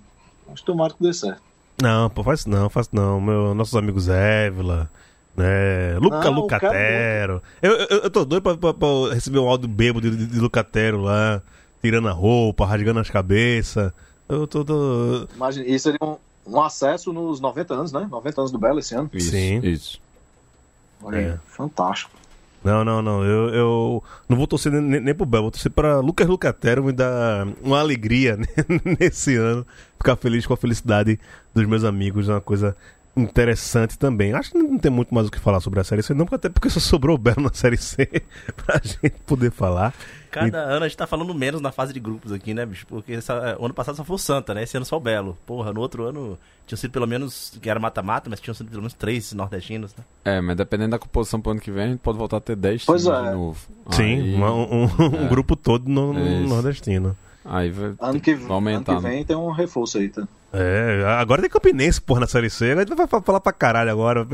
[0.49, 1.43] Mas tomara que dê certo.
[1.83, 3.21] Não, pô, faz não, faz não.
[3.21, 4.89] Meu, nossos amigos Évila,
[5.37, 5.99] né?
[5.99, 7.43] Luca Não, Lucatero.
[7.61, 10.39] Eu, eu, eu tô doido pra, pra- pra receber um áudio bêbado de, de, de
[10.41, 11.43] Lucatero lá,
[11.83, 13.93] tirando a roupa, rasgando as cabeças.
[14.29, 14.65] Eu tô.
[14.65, 15.29] tô...
[15.35, 16.17] Imagina, isso seria um,
[16.47, 18.07] um acesso nos 90 anos, né?
[18.11, 19.11] 90 anos do Belo esse ano.
[19.13, 19.61] Isso, Sim.
[19.63, 20.01] isso.
[21.03, 21.39] Olha aí, É.
[21.47, 22.13] fantástico.
[22.65, 23.25] Não, não, não.
[23.25, 26.93] Eu, eu não vou torcer nem, nem pro Bel, vou torcer pra Lucas Lucatero me
[26.93, 28.39] dar uma alegria
[29.01, 29.67] nesse ano.
[29.99, 31.19] Ficar feliz com a felicidade
[31.53, 32.77] dos meus amigos é uma coisa
[33.17, 34.33] interessante também.
[34.33, 36.49] Acho que não tem muito mais o que falar sobre a série C, não, até
[36.49, 38.07] porque só sobrou o Belo na série C
[38.65, 39.95] pra gente poder falar.
[40.31, 42.87] Cada ano a gente tá falando menos na fase de grupos aqui, né, bicho?
[42.87, 44.63] Porque essa- o ano passado só foi o Santa, né?
[44.63, 45.37] Esse ano só o Belo.
[45.45, 48.81] Porra, no outro ano tinham sido pelo menos, que era mata-mata, mas tinham sido pelo
[48.81, 50.05] menos três nordestinos, né?
[50.25, 52.57] É, mas dependendo da composição pro ano que vem, a gente pode voltar a ter
[52.57, 53.23] 10 Pois times é.
[53.29, 53.59] de novo.
[53.91, 54.85] Sim, Aí, uma- um,
[55.21, 55.29] um é.
[55.29, 56.49] grupo todo no, no Isso.
[56.49, 57.15] nordestino.
[57.45, 58.93] Aí vai, Ano que, vai aumentar.
[58.93, 59.15] ano que né?
[59.17, 60.27] vem tem um reforço aí, tá?
[60.55, 62.67] É, agora tem Campinense, porra, na série C.
[62.73, 64.27] Agora a gente vai fa- falar pra caralho agora.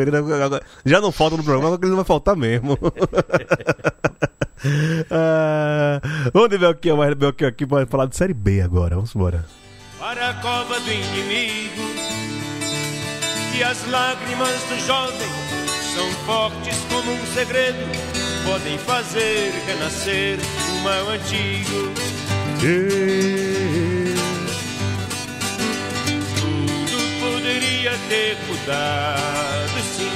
[0.85, 2.77] Já não falta no programa, agora ele não vai faltar mesmo.
[5.11, 6.01] ah,
[6.33, 8.95] vamos de Belchior, mais Belchior aqui pra falar de série B agora.
[8.97, 9.45] Vamos embora.
[9.99, 11.83] para a cova do inimigo.
[13.57, 15.29] E as lágrimas do jovem
[15.95, 17.79] são fortes como um segredo,
[18.45, 21.93] podem fazer renascer o mal antigo.
[26.41, 30.11] Tudo poderia ter mudado, sim,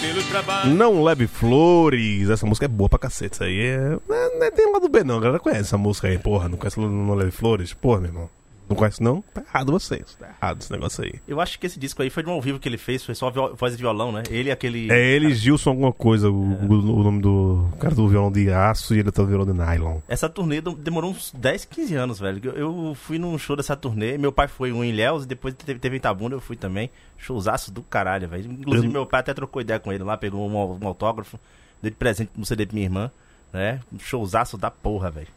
[0.00, 0.74] pelo trabalho.
[0.74, 2.28] Não leve flores.
[2.28, 3.34] Essa música é boa pra cacete.
[3.34, 3.78] Isso aí é.
[4.08, 5.18] Não, não tem lado B, não.
[5.18, 6.48] A galera conhece essa música aí, porra.
[6.48, 7.72] Não conhece Não Leve Flores?
[7.72, 8.30] Porra, meu irmão.
[8.68, 9.22] Não conhece, não?
[9.32, 10.16] Tá errado vocês.
[10.18, 11.14] Tá errado esse negócio aí.
[11.28, 13.14] Eu acho que esse disco aí foi de um ao vivo que ele fez, foi
[13.14, 14.24] só voz de violão, né?
[14.28, 14.90] Ele e aquele.
[14.90, 16.28] É ele, Gilson, alguma coisa.
[16.30, 19.46] O, o- o nome do cara do violão de aço e ele tá do violão
[19.46, 19.98] de nylon.
[20.08, 22.50] Essa turnê demorou uns 10, 15 anos, velho.
[22.56, 25.78] Eu, fui num show dessa turnê, meu pai foi um em Ilhéus e depois teve,
[25.78, 26.90] teve em Itabuna, eu fui também.
[27.16, 28.50] Showzaço do caralho, velho.
[28.50, 31.38] Inclusive, Eu- meu pai até trocou ideia com ele lá, pegou um, um autógrafo,
[31.80, 33.10] deu de presente no CD pra minha irmã,
[33.52, 33.80] né?
[33.92, 35.28] Um showzaço da porra, velho.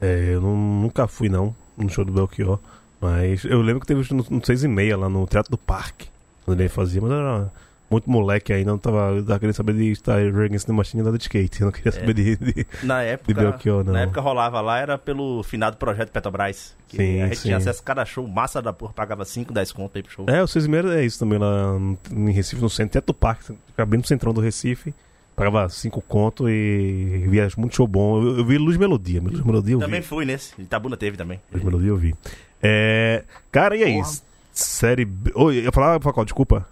[0.00, 2.58] É, eu não- nunca fui, não, no show do Belchior.
[3.00, 6.08] Mas eu lembro que teve no, no 6 e meia lá no Teatro do Parque.
[6.44, 7.50] Quando ele fazia, mas era
[7.90, 11.16] muito moleque ainda, não tava, eu tava querendo saber de estar Against the Machine nada
[11.16, 11.60] de skate.
[11.60, 13.92] Eu não queria saber de, de- Na época, Belchior, não.
[13.92, 16.74] na época rolava lá, era pelo finado projeto Petrobras.
[16.88, 17.42] Que Sim, a gente sim.
[17.48, 20.26] tinha acesso a cada show, massa da porra, pagava 5, 10 conto aí pro show.
[20.28, 21.76] É, o 6 e meia é isso também lá
[22.10, 23.52] em Recife, no centro, Teatro do Parque,
[23.86, 24.94] bem no centrão do Recife.
[25.36, 28.22] Pagava 5 conto e via muito show bom.
[28.22, 30.06] Eu, eu vi Luz Melodia, Luz Melodia eu Também vi.
[30.06, 31.38] fui nesse, Itabuna teve também.
[31.52, 32.14] Luz Melodia eu vi.
[32.62, 33.94] É, cara, e aí?
[33.94, 34.26] Porra.
[34.52, 35.32] Série B.
[35.34, 36.66] Oi, eu ia falar, Facol, desculpa.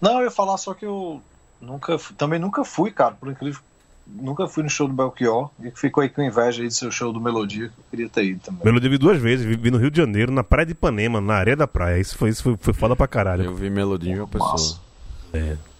[0.00, 1.22] Não, eu ia falar só que eu
[1.60, 3.60] nunca, também nunca fui, cara, por incrível.
[4.06, 6.90] Nunca fui no show do Belchior e que ficou aí com inveja aí do seu
[6.90, 8.64] show do Melodia, que eu queria ter ido também.
[8.64, 11.34] Melodia vi duas vezes, vi, vi no Rio de Janeiro, na Praia de Ipanema, na
[11.34, 12.00] areia da praia.
[12.00, 13.44] Isso foi, isso foi, foi foda pra caralho.
[13.44, 14.52] Eu vi Melodinho e uma pessoa.
[14.52, 14.80] Massa.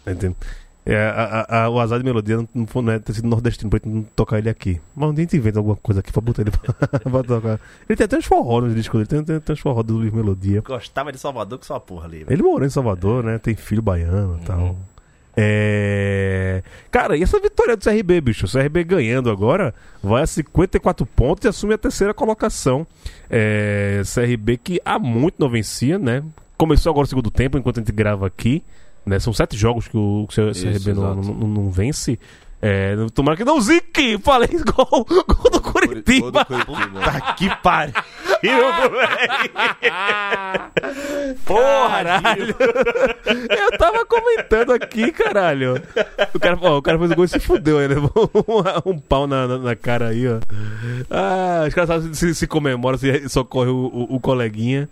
[0.05, 0.37] Tá entendendo?
[0.91, 3.79] É, a- a- o azar de melodia não, não, não é ter sido nordestino pra
[3.79, 4.81] gente não tocar ele aqui.
[4.97, 7.61] Mas um dia a gente inventa alguma coisa aqui pra botar ele pra, pra tocar.
[7.89, 10.13] Ele tem até uns forró no disco dele, tem, tem, tem uns forró do Luiz
[10.13, 10.63] Melodia.
[10.63, 12.33] Gostava de Salvador que só a porra ali, velho.
[12.33, 13.37] Ele morou em Salvador, né?
[13.39, 14.77] Tem filho baiano e tal.
[15.37, 16.63] É...
[16.91, 18.47] Cara, e essa vitória do CRB, bicho?
[18.47, 22.87] O CRB ganhando agora vai a 54 pontos e assume a terceira colocação.
[23.31, 24.03] É...
[24.15, 26.23] CRB que há muito não vencia, né?
[26.57, 28.65] Começou agora o segundo tempo, enquanto a gente grava aqui.
[29.09, 29.19] Né?
[29.19, 32.19] São sete jogos que o que o CRB não, não, não vence.
[32.61, 34.19] É, tomara que não zique!
[34.19, 36.45] Falei gol, gol do Curitiba!
[36.45, 37.95] Tá que pariu,
[38.43, 39.51] moleque!
[41.47, 42.57] Caralho!
[43.29, 45.81] Eu tava comentando aqui, caralho.
[46.35, 48.99] O cara, ó, o cara fez o gol e se fudeu, ele levou um, um
[48.99, 50.41] pau na, na, na cara aí, ó.
[51.09, 54.89] Ah, os caras sabem se, se comemora, se socorre o, o, o coleguinha.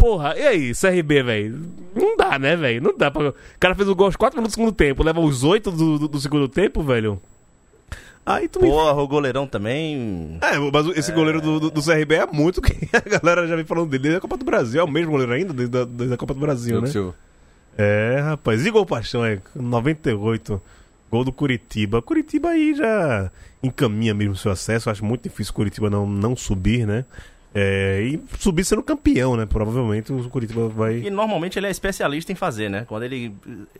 [0.00, 1.60] Porra, e aí, CRB, velho?
[1.94, 2.82] Não dá, né, velho?
[2.82, 3.28] Não dá pra.
[3.28, 5.98] O cara fez o gol aos 4 minutos do segundo tempo, leva os 8 do,
[5.98, 7.20] do, do segundo tempo, velho.
[8.24, 10.38] Aí tu me Porra, o goleirão também.
[10.40, 13.64] é, mas esse goleiro do, do, do CRB é muito que a galera já vem
[13.64, 14.80] falando dele desde a Copa do Brasil.
[14.80, 16.92] É o mesmo goleiro ainda desde a, desde a Copa do Brasil, Diogo né?
[16.92, 17.14] Silva.
[17.76, 18.64] É, rapaz.
[18.64, 20.60] E gol Paixão, é 98.
[21.10, 22.00] Gol do Curitiba.
[22.00, 23.30] Curitiba aí já
[23.62, 24.90] encaminha mesmo seu acesso.
[24.90, 27.04] Acho muito difícil Curitiba não, não subir, né?
[27.54, 29.44] É, e subir sendo campeão, né?
[29.44, 30.98] Provavelmente o Curitiba vai.
[30.98, 32.84] E normalmente ele é especialista em fazer, né?
[32.86, 33.34] Quando ele.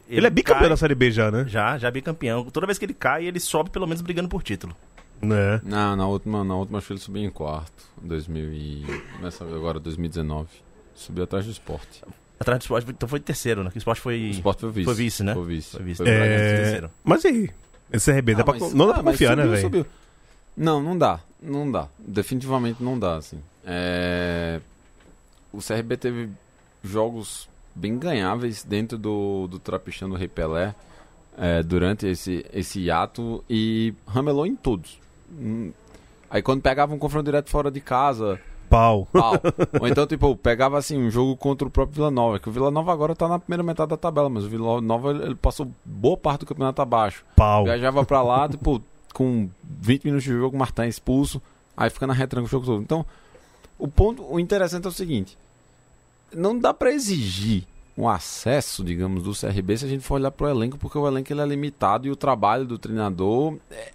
[0.08, 1.44] Ele, é bicampeão cai- da Série B já, né?
[1.46, 2.44] Já, já é bicampeão.
[2.46, 4.74] Toda vez que ele cai, ele sobe pelo menos brigando por título.
[5.22, 5.60] É.
[5.62, 7.70] Não, na última, na última acho que ele subiu em quarto.
[8.02, 9.02] 2000 e...
[9.20, 10.48] Nessa agora, 2019.
[10.94, 12.02] Subiu atrás do esporte.
[12.40, 13.70] Atrás do esporte, então foi terceiro, né?
[13.70, 14.16] Que o esporte foi.
[14.18, 14.84] O esporte foi vice.
[14.86, 15.34] Foi vice, né?
[15.34, 15.70] Foi vice.
[15.76, 15.98] Foi vice.
[16.02, 16.90] Foi É.
[17.04, 17.50] Mas e aí?
[17.92, 19.62] Esse CRB dá Ah, pra, mas- não dá ah, pra confiar, né, subiu, velho?
[19.62, 19.86] subiu.
[20.56, 21.20] Não, não dá.
[21.43, 21.88] Não dá.
[21.99, 23.41] Definitivamente não dá, assim.
[23.64, 24.61] É...
[25.53, 26.30] o CRB teve
[26.82, 30.74] jogos bem ganháveis dentro do, do Trapichão do Rei Pelé
[31.38, 34.99] é, durante esse, esse ato e ramelou em todos.
[35.30, 35.72] Hum,
[36.28, 38.38] aí quando pegava um confronto direto fora de casa.
[38.68, 39.09] Pau.
[39.12, 39.34] Pau.
[39.80, 42.38] Ou então, tipo, pegava assim um jogo contra o próprio Vila Nova.
[42.38, 45.11] Que o Vila Nova agora tá na primeira metade da tabela, mas o Vila Nova
[45.11, 47.24] ele passou boa parte do campeonato abaixo.
[47.34, 47.64] Pau.
[47.64, 48.80] Viajava pra lá, tipo,
[49.12, 51.40] com 20 minutos de jogo, o Martin expulso.
[51.76, 52.82] Aí fica na retranca o jogo todo.
[52.82, 53.06] Então,
[53.78, 55.36] o ponto, o interessante é o seguinte:
[56.34, 57.64] não dá para exigir
[57.96, 61.06] um acesso, digamos, do CRB se a gente for olhar para o elenco, porque o
[61.06, 63.92] elenco ele é limitado e o trabalho do treinador é,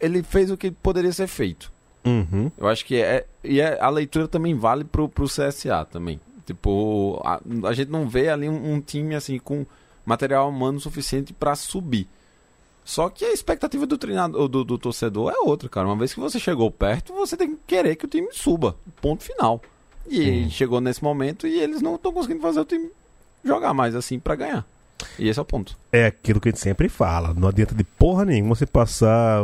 [0.00, 1.72] ele fez o que poderia ser feito.
[2.04, 2.50] Uhum.
[2.56, 6.20] Eu acho que é e é, a leitura também vale pro, pro CSA também.
[6.46, 9.64] Tipo, a, a gente não vê ali um, um time assim com
[10.04, 12.06] material humano suficiente para subir.
[12.84, 15.86] Só que a expectativa do treinador, do, do, torcedor é outra, cara.
[15.86, 18.76] Uma vez que você chegou perto, você tem que querer que o time suba.
[19.00, 19.62] Ponto final.
[20.06, 22.90] E chegou nesse momento e eles não estão conseguindo fazer o time
[23.42, 24.66] jogar mais assim para ganhar.
[25.18, 25.76] E esse é o ponto.
[25.90, 27.32] É aquilo que a gente sempre fala.
[27.34, 29.42] Não adianta de porra nenhuma você passar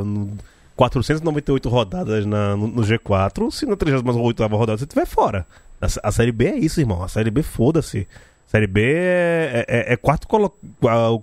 [0.76, 5.47] 498 rodadas na, no, no, G4 se na 38 rodada você estiver fora.
[5.80, 7.03] A, a, Série B é isso, irmão.
[7.03, 8.07] A Série B, foda-se.
[8.51, 10.53] Série B é, é, é quarto colo...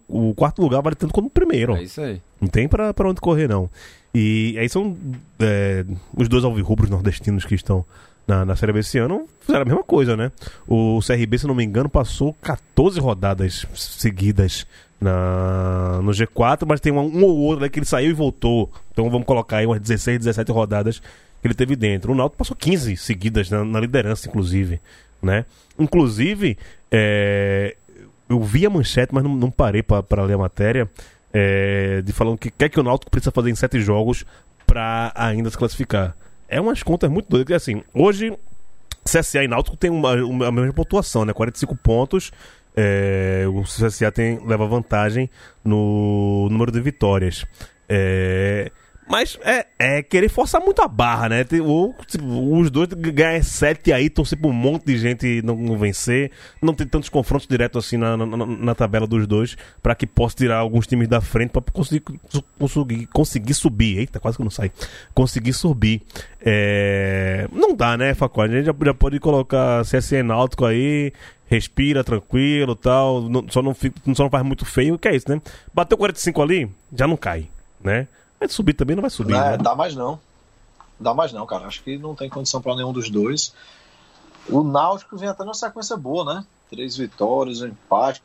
[0.08, 1.76] o quarto lugar vale tanto quanto o primeiro.
[1.76, 2.22] É isso aí.
[2.40, 3.70] Não tem pra, pra onde correr, não.
[4.16, 4.96] E aí são
[5.38, 5.84] é,
[6.16, 7.84] os dois alvirrubros nordestinos que estão
[8.26, 10.32] na, na Série B esse ano fizeram a mesma coisa, né?
[10.66, 14.66] O CRB, se não me engano, passou 14 rodadas seguidas
[15.02, 18.72] na, no G4, mas tem um, um ou outro né, que ele saiu e voltou.
[18.94, 21.02] Então vamos colocar aí umas 16, 17 rodadas
[21.42, 22.14] que ele teve dentro.
[22.14, 24.80] O Náutico passou 15 seguidas na, na liderança, inclusive,
[25.22, 25.44] né?
[25.78, 26.58] Inclusive,
[26.92, 27.76] é,
[28.30, 30.90] eu vi a manchete, mas não, não parei para ler a matéria,
[31.34, 34.26] é, de falando que quer que o Náutico precisa fazer em sete jogos
[34.66, 36.16] para ainda se classificar
[36.48, 37.62] é umas contas muito doidas.
[37.62, 38.38] Assim, hoje,
[39.04, 41.34] CSA e Náutico tem uma, uma, a mesma pontuação, né?
[41.34, 42.32] 45 pontos.
[42.76, 45.30] É, o CSA tem, leva vantagem
[45.64, 47.46] no número de vitórias.
[47.90, 48.72] É,
[49.10, 51.46] mas é, é querer forçar muito a barra, né?
[51.64, 52.26] Ou, tipo,
[52.58, 56.32] os dois ganhar sete aí, torcer pra um monte de gente não, não vencer.
[56.62, 60.36] Não tem tantos confrontos diretos assim na, na, na tabela dos dois, para que possa
[60.36, 62.04] tirar alguns times da frente para conseguir,
[62.60, 64.00] conseguir, conseguir subir.
[64.00, 64.72] Eita, quase que não sai.
[65.14, 66.02] Conseguir subir.
[66.42, 67.48] É...
[67.52, 68.42] Não dá, né, Facó?
[68.42, 71.14] A gente já, já pode colocar CSN Náutico aí,
[71.46, 73.22] respira tranquilo tal.
[73.30, 75.42] Não, só, não fica, só não faz muito feio, que é isso, né?
[75.74, 77.48] Bateu 45 ali, já não cai,
[77.82, 78.08] né?
[78.40, 79.34] Mas subir também não vai subir.
[79.34, 79.58] Não, né?
[79.58, 80.20] Dá mais não.
[81.00, 81.66] Dá mais não, cara.
[81.66, 83.54] Acho que não tem condição para nenhum dos dois.
[84.50, 86.46] O Náutico vem até numa sequência boa, né?
[86.70, 88.22] Três vitórias, um empate.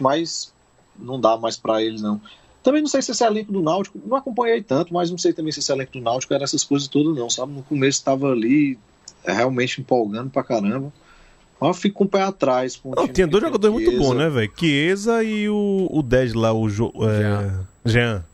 [0.00, 0.52] Mas
[0.98, 2.20] não dá mais para eles, não.
[2.62, 5.52] Também não sei se esse elenco do Náutico, não acompanhei tanto, mas não sei também
[5.52, 7.52] se esse elenco do Náutico era essas coisas todas, não, sabe?
[7.52, 8.78] No começo estava ali
[9.24, 10.92] é, realmente empolgando pra caramba.
[11.60, 12.76] Mas eu fico com o pé atrás.
[12.76, 14.52] Com não, tinha dois jogadores muito bons, né, velho?
[14.56, 18.24] Chiesa e o, o 10 lá, o jo, é, Jean.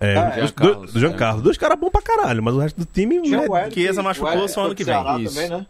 [0.00, 0.40] É, ah, é.
[0.40, 1.12] do, é.
[1.12, 1.42] Carlos.
[1.42, 3.16] Dois caras bons pra caralho, mas o resto do time.
[3.16, 3.70] É...
[3.70, 5.22] Chiesa machucou só ano que vem.
[5.22, 5.34] Isso.
[5.34, 5.66] Também, né?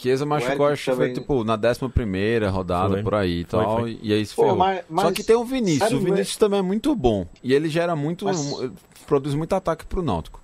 [0.00, 3.02] Chiesa machucou, acho que foi tipo na 11 rodada foi.
[3.02, 3.64] por aí e tal.
[3.64, 3.98] Foi, foi.
[4.02, 4.56] E aí se ferrou.
[4.56, 5.06] Mas, mas...
[5.06, 5.92] Só que tem o Vinícius.
[5.92, 7.26] o Vinícius também é muito bom.
[7.42, 8.24] E ele gera muito.
[8.24, 8.54] Mas...
[9.06, 10.40] Produz muito ataque pro Náutico.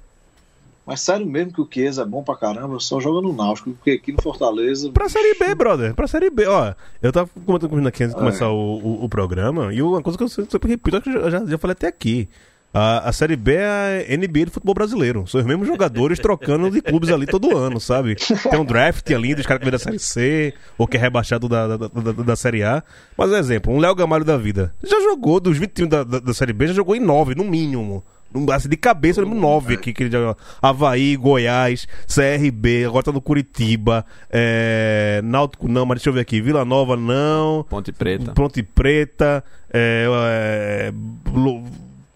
[0.91, 3.93] Mas sério mesmo que o Chiesa é bom pra caramba, só joga no Náutico, porque
[3.93, 4.91] aqui no Fortaleza.
[4.91, 5.95] Pra Série B, brother.
[5.95, 6.47] Pra Série B.
[6.47, 8.49] Ó, eu tava comentando com o aqui antes de começar é.
[8.49, 11.59] o, o, o, programa, e uma coisa que eu sempre repito, que eu já, já
[11.59, 12.29] falei até aqui.
[12.73, 15.27] A, a Série B é a NBA do futebol brasileiro.
[15.27, 18.15] São os mesmos jogadores trocando de clubes ali todo ano, sabe?
[18.15, 21.49] Tem um draft ali dos caras que vêm da Série C, ou que é rebaixado
[21.49, 22.83] da, da, da, da Série A.
[23.17, 24.73] Mas, um exemplo, um Léo Gamalho da vida.
[24.83, 27.45] Já jogou, dos 20 times da, da, da Série B, já jogou em 9, no
[27.45, 28.05] mínimo.
[28.53, 33.11] Assim, de cabeça, eu lembro nove aqui que ele já Havaí, Goiás, CRB, agora tá
[33.11, 37.67] no Curitiba, é, Náutico não, mas deixa eu ver aqui, Vila Nova não.
[37.69, 38.31] Ponte Preta.
[38.33, 39.43] Ponte Preta,
[39.73, 40.70] é, é,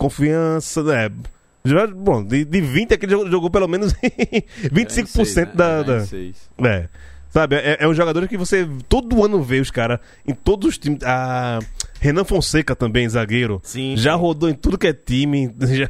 [0.04, 1.10] confiança, né?
[1.96, 5.46] Bom, de, de 20 aqui ele jogou pelo menos 25% seis, né?
[5.54, 5.82] da.
[5.82, 6.04] da
[6.68, 6.88] é.
[7.30, 10.78] Sabe, é, é, um jogador que você todo ano vê os caras em todos os
[10.78, 11.00] times.
[12.00, 13.60] Renan Fonseca também, zagueiro.
[13.64, 13.94] Sim.
[13.96, 15.52] Já rodou em tudo que é time.
[15.58, 15.88] Já...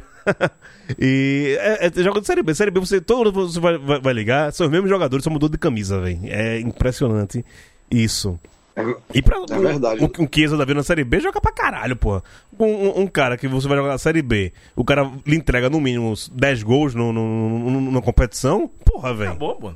[0.97, 2.55] e é, é, joga de Série B.
[2.55, 5.49] Série B, você, todo você vai, vai, vai ligar, são os mesmos jogadores, só mudou
[5.49, 6.19] de camisa, velho.
[6.23, 7.45] É impressionante
[7.91, 8.39] isso.
[8.75, 10.03] É, e pra, é verdade.
[10.03, 12.21] Um, um Chiesa da vida na Série B joga pra caralho, pô.
[12.59, 15.69] Um, um, um, cara que você vai jogar na Série B, o cara lhe entrega
[15.69, 19.29] no mínimo 10 gols no, no, no, numa competição, porra, velho.
[19.31, 19.73] Acabou, pô.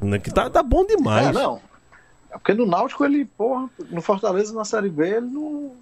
[0.00, 1.28] Né, que tá, tá bom demais.
[1.28, 1.60] É, não.
[2.30, 5.72] É porque no Náutico ele, porra, no Fortaleza na Série B ele não.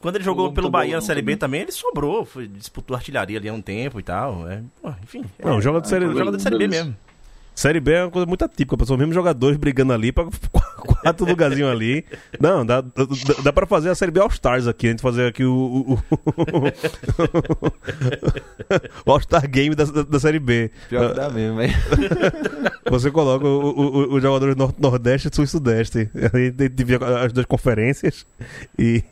[0.00, 2.24] Quando ele jogou pelo Bahia na Série B também, ele sobrou.
[2.24, 4.48] Foi, disputou artilharia ali há um tempo e tal.
[4.48, 5.24] É, pô, enfim.
[5.42, 6.94] Não, é, joga de Série, é, joga de série B mesmo.
[7.54, 10.26] Série B é uma coisa muito atípica, são os mesmos jogadores brigando ali pra
[11.02, 12.04] quatro lugarzinhos ali.
[12.40, 12.90] Não, dá, dá,
[13.44, 15.54] dá pra fazer a Série B All-Stars aqui, a gente fazer aqui o.
[15.54, 15.98] O,
[19.06, 20.70] o All-Star Game da, da, Série B.
[20.88, 21.70] Pior que dá mesmo, hein?
[22.90, 26.10] Você coloca os jogadores Nordeste e Sul e Sudeste.
[26.32, 28.26] Aí divide as duas conferências
[28.78, 29.04] e,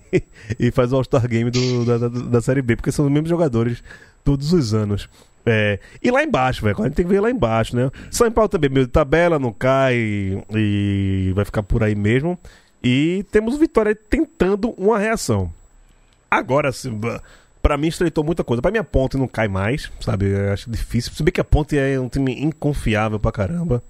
[0.59, 3.30] e faz o All-Star Game do, da, da, da Série B, porque são os mesmos
[3.30, 3.82] jogadores
[4.24, 5.09] todos os anos.
[5.45, 6.80] É, e lá embaixo, velho.
[6.80, 7.90] A gente tem que ver lá embaixo, né?
[8.11, 12.38] São Paulo também, meio de tabela, não cai e vai ficar por aí mesmo.
[12.82, 15.53] E temos o Vitória tentando uma reação.
[16.30, 16.99] Agora, assim,
[17.61, 18.62] pra mim estreitou muita coisa.
[18.62, 20.30] Pra mim a Ponte não cai mais, sabe?
[20.30, 21.12] Eu acho difícil.
[21.12, 23.82] Se bem que a Ponte é um time inconfiável pra caramba.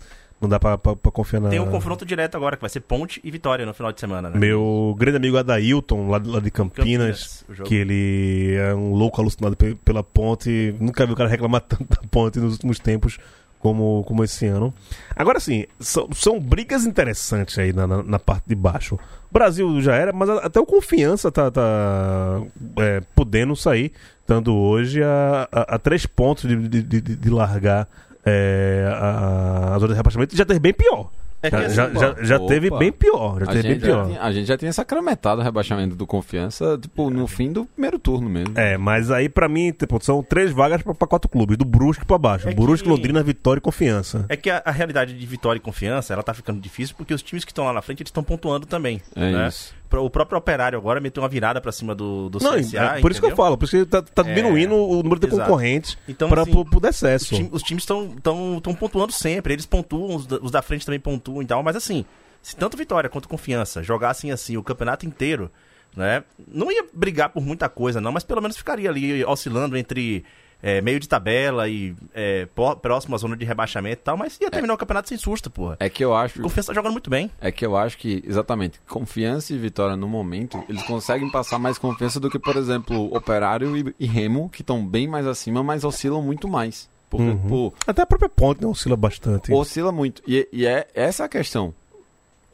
[0.42, 1.50] Não dá pra, pra, pra, confiar na.
[1.50, 4.28] Tem um confronto direto agora, que vai ser Ponte e Vitória no final de semana,
[4.28, 4.36] né?
[4.36, 9.56] Meu grande amigo Adailton, lá, lá de Campinas, Campinas que ele é um louco alucinado
[9.84, 10.74] pela ponte.
[10.80, 13.20] Nunca vi o cara reclamar tanto da ponte nos últimos tempos
[13.60, 14.74] como, como esse ano.
[15.14, 18.96] Agora sim, são, são brigas interessantes aí na, na, na, parte de baixo.
[18.96, 22.42] O Brasil já era, mas até o Confiança tá, tá
[22.78, 27.86] é, podendo sair, estando hoje a, a, a três pontos de, de, de, de largar
[28.24, 31.10] é, a, a zona de rebaixamento já teve bem pior.
[31.42, 33.40] É já, assim, já, já, já teve bem pior.
[33.40, 34.06] Já a, teve bem pior.
[34.06, 37.98] Tinha, a gente já tinha sacramentado o rebaixamento do Confiança, tipo, no fim do primeiro
[37.98, 38.56] turno mesmo.
[38.56, 42.04] É, mas aí pra mim, tipo, são três vagas pra, pra quatro clubes, do Brusque
[42.04, 42.48] pra baixo.
[42.48, 42.90] É Brusque, que...
[42.90, 44.24] Londrina, Vitória e Confiança.
[44.28, 47.22] É que a, a, realidade de Vitória e Confiança, ela tá ficando difícil porque os
[47.22, 49.02] times que estão lá na frente, eles estão pontuando também.
[49.16, 49.48] É né?
[49.48, 52.78] isso o próprio Operário agora meteu uma virada para cima do, do não, CSA.
[52.78, 55.20] É, por isso que eu falo, por isso que tá, tá é, diminuindo o número
[55.20, 55.42] de exato.
[55.42, 57.34] concorrentes então, para assim, o decesso.
[57.52, 61.46] Os, times estão pontuando sempre, eles pontuam, os da, os da frente também pontuam e
[61.46, 62.04] tal, mas assim,
[62.40, 65.50] se tanto Vitória quanto Confiança jogassem assim o campeonato inteiro,
[65.96, 70.24] né, não ia brigar por muita coisa não, mas pelo menos ficaria ali oscilando entre
[70.62, 72.46] é, meio de tabela e é,
[72.80, 74.76] próximo à zona de rebaixamento e tal, mas ia terminar é.
[74.76, 75.76] o campeonato sem susto, porra.
[75.80, 76.40] É que eu acho.
[76.40, 77.30] Confiança tá jogando muito bem.
[77.40, 81.78] É que eu acho que, exatamente, confiança e vitória no momento, eles conseguem passar mais
[81.78, 85.84] confiança do que, por exemplo, Operário e, e Remo, que estão bem mais acima, mas
[85.84, 86.88] oscilam muito mais.
[87.10, 87.46] Porque, uhum.
[87.46, 89.52] pô, Até a própria ponte né, oscila bastante.
[89.52, 90.22] Oscila muito.
[90.26, 91.74] E, e é essa a questão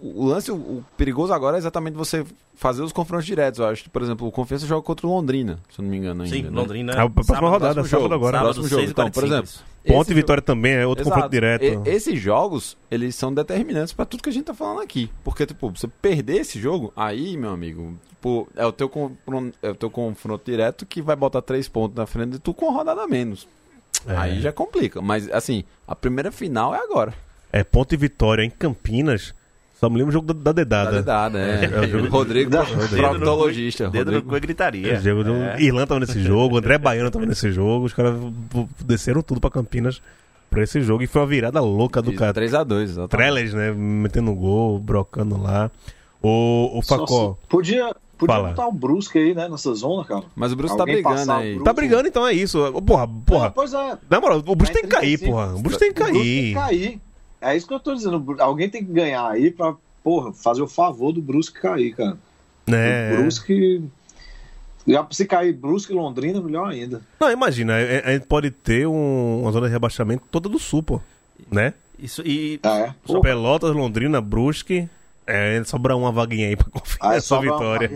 [0.00, 2.24] o lance, o, o, perigoso agora é exatamente você
[2.54, 3.60] fazer os confrontos diretos.
[3.60, 5.96] Eu acho que, por exemplo, o Confiança joga contra o Londrina, se eu não me
[5.96, 6.36] engano ainda.
[6.36, 6.50] Sim, né?
[6.50, 6.92] Londrina.
[6.92, 8.38] É a próxima rodada, sábado agora.
[8.38, 8.90] Sábado, próximo jogo.
[8.90, 9.50] Então, por exemplo,
[9.86, 10.46] Ponte e Vitória jogo...
[10.46, 11.14] também é outro Exato.
[11.14, 11.64] confronto direto.
[11.64, 15.10] E, esses jogos, eles são determinantes para tudo que a gente tá falando aqui.
[15.24, 18.90] Porque, tipo, você perder esse jogo, aí, meu amigo, tipo, é o teu,
[19.62, 22.72] é o teu confronto direto que vai botar três pontos na frente de tu com
[22.72, 23.48] rodada a menos.
[24.06, 24.16] É.
[24.16, 25.02] Aí já complica.
[25.02, 27.14] Mas, assim, a primeira final é agora.
[27.52, 29.34] É Ponte e Vitória em Campinas
[29.78, 30.90] só me lembro o jogo da, da dedada.
[30.90, 31.64] Da dedada, é.
[31.72, 32.08] é, o jogo...
[32.10, 32.64] Rodrigo, da...
[32.90, 33.88] proctologista.
[33.88, 34.94] Dedo no cu e gritaria.
[34.94, 35.34] É, jogo do...
[35.34, 35.62] é.
[35.62, 38.14] Irlanda tava nesse jogo, André Baiano tava nesse jogo, os caras
[38.84, 40.02] desceram tudo pra Campinas
[40.50, 42.34] pra esse jogo e foi uma virada louca do cara.
[42.34, 43.10] 3x2, exatamente.
[43.10, 43.70] Trellis, né?
[43.70, 45.70] Metendo gol, brocando lá.
[46.20, 47.38] O, o Facó.
[47.48, 48.48] Podia, Podia Fala.
[48.48, 50.24] botar o Brusque aí, né, nessa zona, cara.
[50.34, 51.62] Mas o Brusque tá Alguém tá brigando aí.
[51.62, 52.58] Tá brigando, então é isso.
[52.84, 53.46] Porra, porra.
[53.46, 53.96] É, pois é.
[54.10, 55.54] Na moral, o Brusque tem que cair, porra.
[55.54, 56.10] O Brusque tem que cair.
[56.10, 57.00] O Brusque tem que cair.
[57.40, 58.36] É isso que eu tô dizendo.
[58.40, 62.18] Alguém tem que ganhar aí pra, porra, fazer o favor do Brusque cair, cara.
[62.66, 63.12] É.
[63.12, 63.82] O Brusque.
[64.86, 67.02] Já, se cair Brusque e Londrina, melhor ainda.
[67.20, 71.00] Não, imagina, a, gente pode ter um, uma zona de rebaixamento toda do Sul, pô.
[71.50, 71.74] Né?
[71.98, 72.58] Isso, e.
[72.62, 74.88] É, Pelotas, Londrina, Brusque.
[75.26, 77.90] É, sobra uma vaguinha aí pra confiar nessa vitória.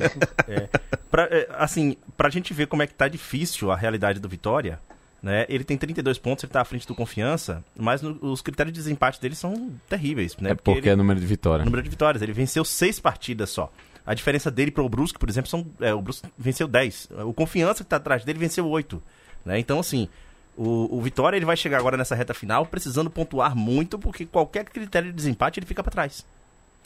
[0.46, 0.68] É.
[1.10, 4.78] Pra, é, assim, pra gente ver como é que tá difícil a realidade do Vitória,
[5.22, 5.46] né?
[5.48, 8.80] Ele tem 32 pontos, ele está à frente do Confiança, mas no, os critérios de
[8.80, 10.36] desempate dele são terríveis.
[10.38, 10.50] Né?
[10.50, 11.64] É porque, porque ele, é número de vitórias.
[11.64, 12.20] Número de vitórias.
[12.22, 13.72] Ele venceu seis partidas só.
[14.04, 17.10] A diferença dele para o Brusque, por exemplo, são, é, o Brusque venceu 10.
[17.24, 19.00] O Confiança que está atrás dele venceu 8.
[19.44, 19.60] Né?
[19.60, 20.08] Então, assim,
[20.56, 24.64] o, o, Vitória ele vai chegar agora nessa reta final precisando pontuar muito, porque qualquer
[24.64, 26.26] critério de desempate ele fica para trás.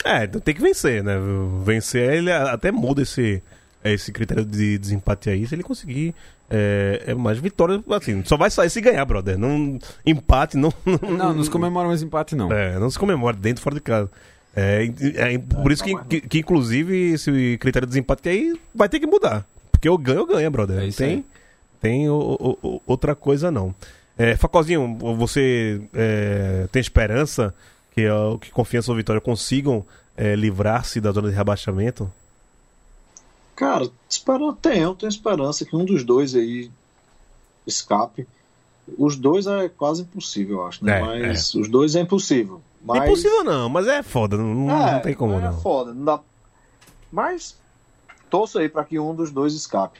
[0.05, 1.15] É, então tem que vencer, né?
[1.63, 3.41] Vencer ele até muda esse,
[3.83, 6.13] esse critério de desempate aí, se ele conseguir
[6.49, 9.37] é, é mais vitória, assim, só vai sair se ganhar, brother.
[9.37, 10.73] Não, empate não.
[10.85, 12.51] Não, não se comemora mais empate, não.
[12.51, 14.09] É, não se comemora dentro fora de casa.
[14.55, 18.89] É, é por isso que, que, que, inclusive, esse critério de desempate que aí vai
[18.89, 19.45] ter que mudar.
[19.71, 20.87] Porque eu ganho, eu ganho, brother.
[20.87, 21.25] É tem
[21.79, 23.73] tem o, o, outra coisa, não.
[24.17, 27.53] É, Facozinho, você é, tem esperança
[27.93, 28.03] que,
[28.41, 29.85] que Confiança ou Vitória consigam
[30.15, 32.11] é, livrar-se da zona de rebaixamento?
[33.57, 36.69] Cara, espero, tenho, tenho esperança que um dos dois aí
[37.65, 38.27] escape.
[38.97, 40.99] Os dois é quase impossível, eu acho, né?
[40.99, 41.59] É, mas é.
[41.59, 42.61] os dois é impossível.
[42.81, 43.01] Mas...
[43.01, 45.49] É impossível não, mas é foda, não, é, não tem como é não.
[45.49, 46.19] É foda, não dá.
[47.11, 47.57] Mas
[48.29, 49.99] torço aí para que um dos dois escape.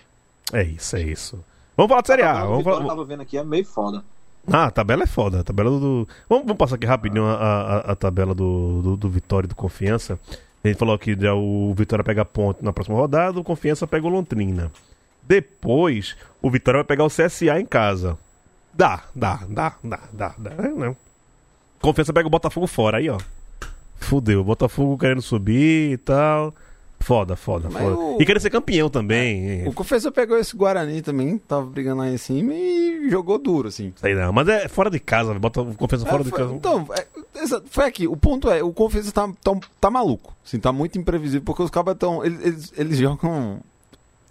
[0.54, 1.44] É isso, é isso.
[1.76, 2.46] Vamos falar de Série A.
[2.46, 2.82] Vamos falar...
[2.82, 4.04] Eu tava vendo aqui, é meio foda.
[4.52, 5.40] Ah, a tabela é foda.
[5.40, 6.08] A tabela do.
[6.30, 9.56] Vamos, vamos passar aqui rapidinho a, a, a tabela do, do, do, Vitória e do
[9.56, 10.18] Confiança.
[10.68, 14.06] A gente falou que já o Vitória pega ponto na próxima rodada, o Confiança pega
[14.06, 14.70] o Londrina.
[15.24, 18.18] Depois, o Vitória vai pegar o CSA em casa.
[18.74, 20.52] Dá, dá, dá, dá, dá, dá.
[20.64, 20.96] É, não.
[21.80, 23.18] Confiança pega o Botafogo fora, aí ó.
[23.96, 26.54] Fudeu, Botafogo querendo subir e tal.
[27.00, 27.96] Foda, foda, Mas foda.
[27.96, 28.18] O...
[28.20, 29.62] E querer ser campeão também.
[29.62, 29.70] É.
[29.70, 33.94] O Confessor pegou esse Guarani também, tava brigando lá em cima e jogou duro, assim.
[33.96, 36.54] Sei não, mas é fora de casa, bota o Confessor é, fora foi, de casa.
[36.54, 37.06] Então, é,
[37.70, 38.08] foi aqui.
[38.08, 40.34] O ponto é, o Confessor tá, tá, tá maluco.
[40.46, 42.26] Assim, tá muito imprevisível, porque os cabas estão.
[42.26, 43.62] Eles, eles, eles jogam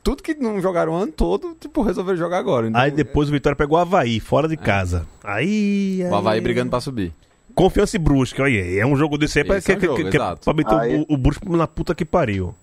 [0.06, 2.68] tudo que não jogaram o ano todo, tipo, resolveram jogar agora.
[2.68, 4.56] Então, aí depois o Vitória pegou o Havaí, fora de é.
[4.56, 5.04] casa.
[5.24, 6.08] Aí, aí.
[6.08, 7.12] O Havaí brigando pra subir.
[7.56, 10.10] Confiança e Brusque, olha, é um jogo desse aí pra, que, é um que, jogo,
[10.10, 11.06] que, é pra meter aí...
[11.08, 12.54] o, o Brusque na puta que pariu.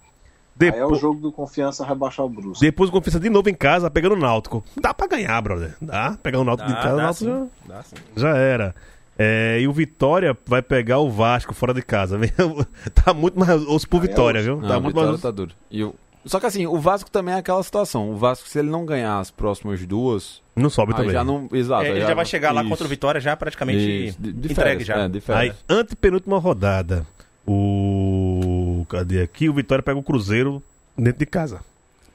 [0.56, 0.78] Depo...
[0.78, 2.64] Aí é o jogo do Confiança rebaixar o Brusque.
[2.64, 4.64] Depois o Confiança de novo em casa, pegando o Náutico.
[4.80, 5.76] Dá pra ganhar, brother.
[5.82, 7.50] Dá, pegar o Náutico dá, de casa, dá, Náutico sim.
[7.68, 7.74] Já...
[7.74, 7.96] Dá, sim.
[8.16, 8.76] já era.
[9.18, 12.20] É, e o Vitória vai pegar o Vasco fora de casa.
[12.94, 14.62] tá muito mais osso pro Vitória, viu?
[14.62, 15.56] Não, tá muito mais tá duro.
[15.72, 15.96] E o,
[16.26, 18.12] só que assim, o Vasco também é aquela situação.
[18.12, 20.42] O Vasco, se ele não ganhar as próximas duas.
[20.56, 21.12] Não sobe também.
[21.12, 21.84] Já não, exato.
[21.84, 22.64] É, ele já, já vai chegar isso.
[22.64, 24.22] lá contra o Vitória já praticamente isso.
[24.22, 25.00] de, de entregue já.
[25.00, 27.06] É, de Aí, antepenúltima rodada.
[27.46, 28.86] O.
[28.88, 29.50] Cadê aqui?
[29.50, 30.64] O Vitória pega o Cruzeiro
[30.98, 31.60] dentro de casa.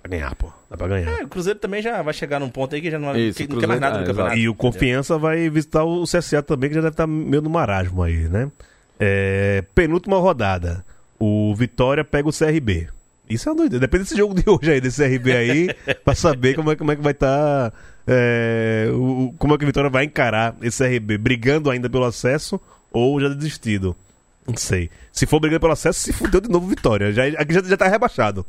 [0.02, 0.50] Pra ganhar, pô.
[0.70, 1.20] Dá pra ganhar.
[1.20, 3.48] É, o Cruzeiro também já vai chegar num ponto aí que já não, isso, que,
[3.48, 4.36] não quer mais nada é, do campeonato.
[4.36, 7.50] E o Confiança vai visitar o CSA também, que já deve estar tá meio no
[7.50, 8.50] marasmo aí, né?
[8.98, 10.84] É, penúltima rodada.
[11.18, 12.88] O Vitória pega o CRB.
[13.28, 13.86] Isso é uma doideira.
[13.86, 15.74] Depende desse jogo de hoje aí, desse RB aí,
[16.04, 17.70] pra saber como é, como é que vai estar.
[17.70, 17.76] Tá,
[18.06, 22.60] é, o, como é que o Vitória vai encarar esse RB, brigando ainda pelo acesso
[22.90, 23.94] ou já desistido.
[24.46, 24.90] Não sei.
[25.12, 27.12] Se for brigando pelo acesso, se fudeu de novo Vitória.
[27.12, 28.46] Já, aqui já, já tá rebaixado.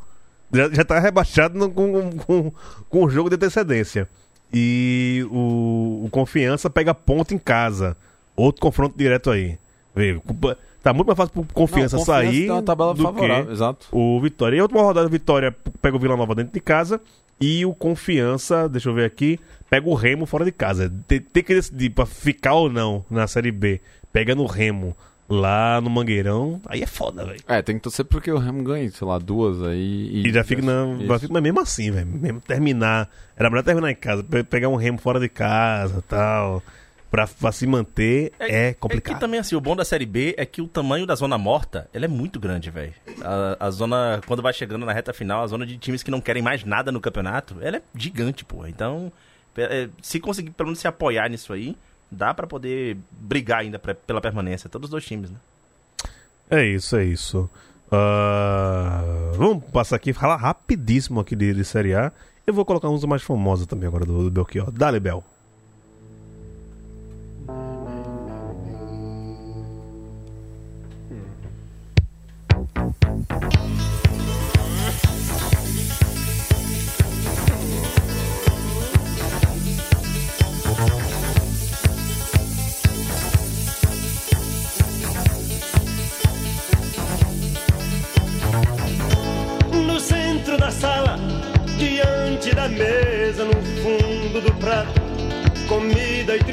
[0.53, 2.53] Já, já tá rebaixado no, com, com,
[2.89, 4.07] com o jogo de antecedência.
[4.51, 7.97] E o, o Confiança pega ponto em casa.
[8.35, 9.57] Outro confronto direto aí.
[9.93, 10.19] Vê,
[10.81, 13.87] Tá muito mais fácil pro Confiança, não, confiança sair uma tabela do favorável, que exato.
[13.91, 14.55] o Vitória.
[14.55, 17.01] E a última rodada, o Vitória pega o Vila Nova dentro de casa
[17.39, 20.91] e o Confiança, deixa eu ver aqui, pega o Remo fora de casa.
[21.07, 23.81] Tem, tem que decidir pra ficar ou não na Série B.
[24.13, 24.95] Pega no Remo
[25.29, 27.39] lá no Mangueirão, aí é foda, velho.
[27.47, 30.09] É, tem que torcer porque o Remo ganhe, sei lá, duas aí.
[30.11, 30.85] E, e já fica na.
[31.05, 32.07] Mas mesmo assim, velho.
[32.07, 33.09] Mesmo terminar.
[33.37, 36.63] Era melhor terminar em casa, pegar um Remo fora de casa tal
[37.09, 39.11] pra, pra se manter é, é complicado.
[39.11, 41.37] É que também, assim, o bom da Série B é que o tamanho da zona
[41.37, 42.93] morta, ela é muito grande, velho.
[43.21, 46.21] A, a, zona, quando vai chegando na reta final, a zona de times que não
[46.21, 48.65] querem mais nada no campeonato, ela é gigante, pô.
[48.67, 49.11] Então,
[49.57, 51.75] é, se conseguir pelo menos se apoiar nisso aí,
[52.11, 55.37] dá para poder brigar ainda pra, pela permanência, todos os dois times, né?
[56.49, 57.49] É isso, é isso.
[57.91, 62.11] Uh, vamos passar aqui, falar rapidíssimo aqui de, de Série A.
[62.45, 64.71] Eu vou colocar uns mais famosos também agora do, do Belchior.
[64.71, 65.23] Dale, Bel.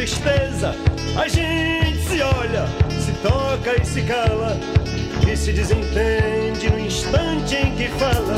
[0.06, 0.74] Tristeza,
[1.20, 2.66] a gente se olha,
[3.00, 4.56] se toca e se cala,
[5.26, 8.36] e se desentende no instante em que fala.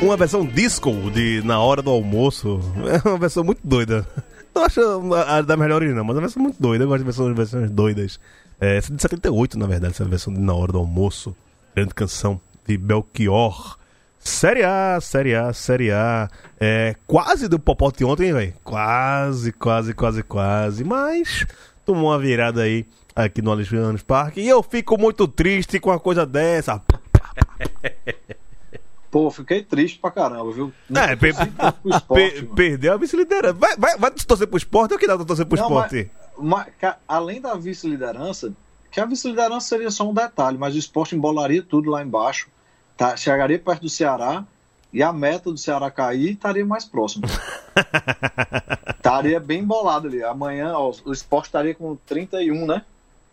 [0.00, 4.06] Uma versão disco de Na Hora do Almoço é uma versão muito doida.
[4.54, 4.80] Não acho
[5.14, 6.84] a da melhor não, mas é uma versão muito doida.
[6.84, 8.20] Eu gosto de versões, versões doidas.
[8.60, 11.34] É, é de 78, na verdade, essa versão de Na Hora do Almoço.
[11.74, 13.78] Grande canção de Belchior.
[14.18, 16.28] Série A, Série A, Série A.
[16.58, 18.54] É, quase deu popote ontem, velho.
[18.62, 20.84] Quase, quase, quase, quase.
[20.84, 21.46] Mas
[21.86, 24.40] tomou uma virada aí aqui no Alexandre Parque.
[24.40, 26.82] E eu fico muito triste com a coisa dessa.
[29.10, 30.72] Pô, fiquei triste pra caramba, viu?
[30.94, 31.34] é, per
[31.84, 33.54] esporte, per perdeu a vice-liderança.
[33.54, 36.08] Vai, vai, vai torcer pro esporte ou que dá pra torcer pro Não, esporte?
[36.38, 38.52] Mas, mas, além da vice-liderança,
[38.90, 42.48] que a vice-liderança seria só um detalhe, mas o esporte embolaria tudo lá embaixo
[42.96, 44.44] tá, chegaria perto do Ceará
[44.92, 47.24] e a meta do Ceará cair estaria mais próximo.
[48.94, 50.22] estaria bem bolado ali.
[50.22, 52.84] Amanhã ó, o esporte estaria com 31, né?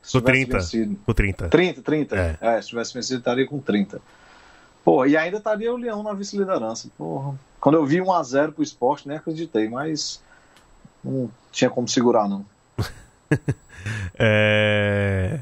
[0.01, 0.57] Se com 30.
[0.57, 0.95] Vencido.
[1.05, 1.49] Com 30.
[1.49, 2.15] 30, 30.
[2.15, 2.37] É.
[2.39, 2.61] é.
[2.61, 3.99] se tivesse vencido, estaria com 30.
[4.85, 6.89] Pô, e ainda estaria o Leão na vice-liderança.
[6.97, 7.37] Porra.
[7.59, 10.21] Quando eu vi 1x0 pro esporte, nem acreditei, mas
[11.03, 12.45] não tinha como segurar, não.
[14.17, 15.39] é...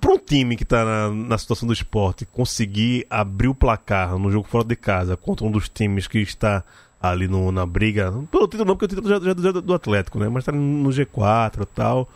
[0.00, 4.30] Para um time que tá na, na, situação do esporte conseguir abrir o placar no
[4.30, 6.62] jogo fora de casa contra um dos times que está
[7.00, 9.74] ali no, na briga, pelo título não, porque o título já, já, já é do
[9.74, 10.28] Atlético, né?
[10.28, 12.08] Mas tá no G4 e tal.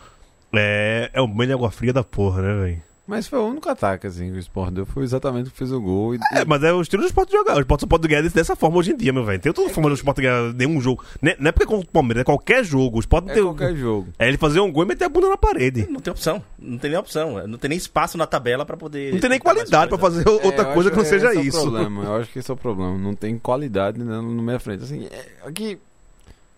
[0.53, 2.81] É, é um banho de água fria da porra, né, velho?
[3.05, 4.85] Mas foi o único ataque, assim, que o Sport deu.
[4.85, 6.15] Foi exatamente o que fez o gol.
[6.15, 6.19] E...
[6.31, 7.57] É, mas é o estilo do Sport jogar.
[7.57, 9.41] O Sport só pode ganhar dessa forma hoje em dia, meu velho.
[9.41, 11.03] Tem outra forma do Sport ganhar nenhum jogo.
[11.21, 12.97] Não é, não é porque é contra o Palmeiras, é qualquer jogo.
[12.97, 13.43] O Sport não é tem.
[13.43, 14.07] qualquer jogo.
[14.17, 15.85] É ele fazer um gol e meter a bunda na parede.
[15.89, 16.41] Não tem opção.
[16.57, 17.45] Não tem nem opção.
[17.45, 19.11] Não tem nem espaço na tabela pra poder.
[19.11, 21.57] Não tem nem qualidade pra fazer outra é, coisa que não seja é isso.
[21.57, 22.03] É o problema.
[22.05, 22.97] Eu acho que esse é o problema.
[22.97, 24.83] Não tem qualidade na minha frente.
[24.83, 25.77] Assim, é, aqui.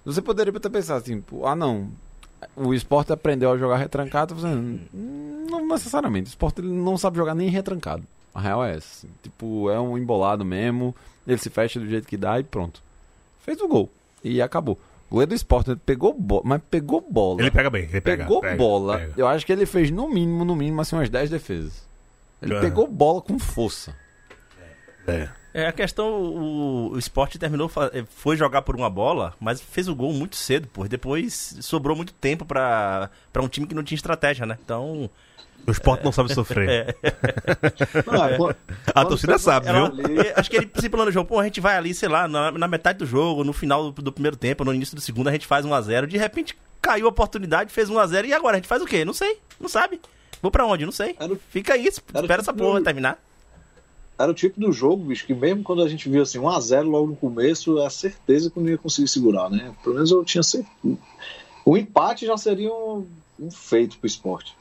[0.05, 1.89] Você poderia até pensar assim, ah não,
[2.55, 6.27] o esporte aprendeu a jogar retrancado, fazendo, não necessariamente.
[6.27, 8.03] O esporte ele não sabe jogar nem retrancado.
[8.33, 9.05] A real é essa.
[9.05, 9.09] Assim.
[9.23, 10.95] Tipo, é um embolado mesmo,
[11.27, 12.81] ele se fecha do jeito que dá e pronto.
[13.43, 13.89] Fez o gol.
[14.23, 14.77] E acabou.
[15.09, 17.41] O goleiro do esporte ele pegou bola, mas pegou bola.
[17.41, 18.23] Ele pega bem, ele pega.
[18.23, 18.97] Pegou pega, bola.
[18.97, 19.13] Pega.
[19.15, 21.85] Eu acho que ele fez no mínimo, no mínimo, assim, umas 10 defesas.
[22.41, 23.95] Ele pegou bola com força.
[25.07, 25.29] É.
[25.55, 29.87] É, a questão, o, o esporte terminou, eh, foi jogar por uma bola, mas fez
[29.87, 30.85] o gol muito cedo, pô.
[30.85, 34.57] Depois sobrou muito tempo pra, pra um time que não tinha estratégia, né?
[34.61, 35.09] Então.
[35.65, 36.93] O esporte é, não sabe sofrer.
[37.01, 37.11] É.
[38.37, 38.53] Não,
[38.93, 39.85] a torcida sabe, viu?
[39.85, 40.33] Ali...
[40.35, 42.99] Acho que ele se planejou, pô, a gente vai ali, sei lá, na, na metade
[42.99, 45.65] do jogo, no final do, do, primeiro tempo, no início do segundo, a gente faz
[45.65, 46.05] 1x0.
[46.05, 49.05] De repente caiu a oportunidade, fez 1x0 e agora a gente faz o quê?
[49.05, 50.01] Não sei, não sabe.
[50.41, 50.85] Vou pra onde?
[50.85, 51.15] Não sei.
[51.49, 53.17] Fica aí, espera essa porra terminar
[54.17, 56.59] era o tipo do jogo, bicho, que mesmo quando a gente viu assim 1 a
[56.59, 59.73] 0 logo no começo, é certeza que não ia conseguir segurar, né?
[59.83, 60.97] Pelo menos eu tinha certeza.
[61.65, 63.05] O empate já seria um,
[63.39, 64.55] um feito pro esporte.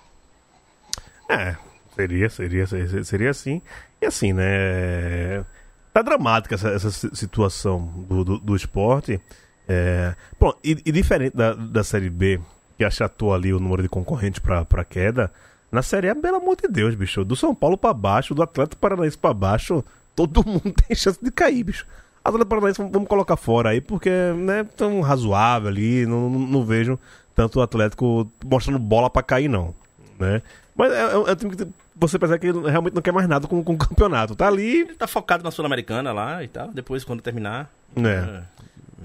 [1.28, 1.56] É,
[1.94, 3.62] seria, seria, seria, seria assim.
[4.00, 5.44] E assim, né?
[5.92, 9.20] Tá dramática essa, essa situação do, do, do esporte.
[9.68, 12.40] É, bom, e, e, diferente da, da Série B,
[12.76, 15.32] que achatou ali o número de concorrentes para queda,
[15.74, 17.24] na Série A, pelo amor de Deus, bicho.
[17.24, 21.30] Do São Paulo para baixo, do Atlético Paranaense para baixo, todo mundo tem chance de
[21.30, 21.86] cair, bicho.
[22.24, 26.98] Atlético Paranaense vamos colocar fora aí, porque né, tão razoável ali, não, não, não vejo
[27.34, 29.74] tanto o Atlético mostrando bola para cair, não.
[30.18, 30.40] Né?
[30.76, 31.66] Mas é, é, é um time que
[31.96, 34.34] você pensa que ele realmente não quer mais nada com, com o campeonato.
[34.34, 34.80] Tá ali.
[34.80, 36.68] Ele tá focado na Sul-Americana lá e tal.
[36.68, 37.70] Depois, quando terminar.
[37.96, 38.08] É.
[38.08, 38.42] é.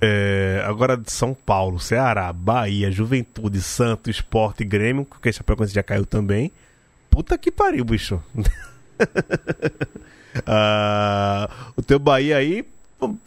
[0.02, 5.84] É, agora de São Paulo, Ceará, Bahia, Juventude, Santos, Esporte, Grêmio, porque a Chapecoense já
[5.84, 6.52] caiu também.
[7.10, 8.22] Puta que pariu, bicho.
[10.46, 12.66] ah, o teu Bahia aí,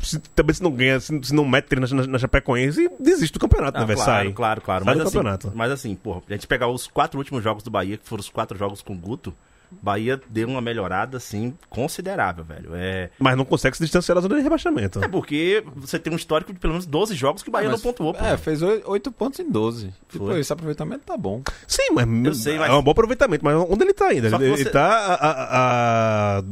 [0.02, 3.40] se, também se não ganha, se, se não mete na, na, na Chapecoense, desiste do
[3.40, 3.84] campeonato, né?
[3.84, 4.32] Vai claro, sair.
[4.32, 5.18] Claro, claro, Mas assim,
[5.54, 8.28] mas assim, porra, a gente pegar os quatro últimos jogos do Bahia, que foram os
[8.28, 9.34] quatro jogos com o Guto,
[9.80, 12.70] Bahia deu uma melhorada, assim, considerável, velho.
[12.74, 13.10] É...
[13.18, 15.02] Mas não consegue se distanciar da zona de rebaixamento.
[15.02, 17.78] É porque você tem um histórico de pelo menos 12 jogos que o Bahia não
[17.78, 18.14] pontuou.
[18.14, 18.24] Pô.
[18.24, 19.92] É, fez 8 pontos em 12.
[20.08, 21.42] Tipo, esse aproveitamento tá bom.
[21.66, 22.70] Sim, mas, Eu sei, mas...
[22.70, 23.44] é um bom aproveitamento.
[23.44, 24.28] Mas onde ele tá ainda?
[24.28, 24.62] Ele, você...
[24.62, 25.14] ele tá a...
[25.14, 26.44] a, a...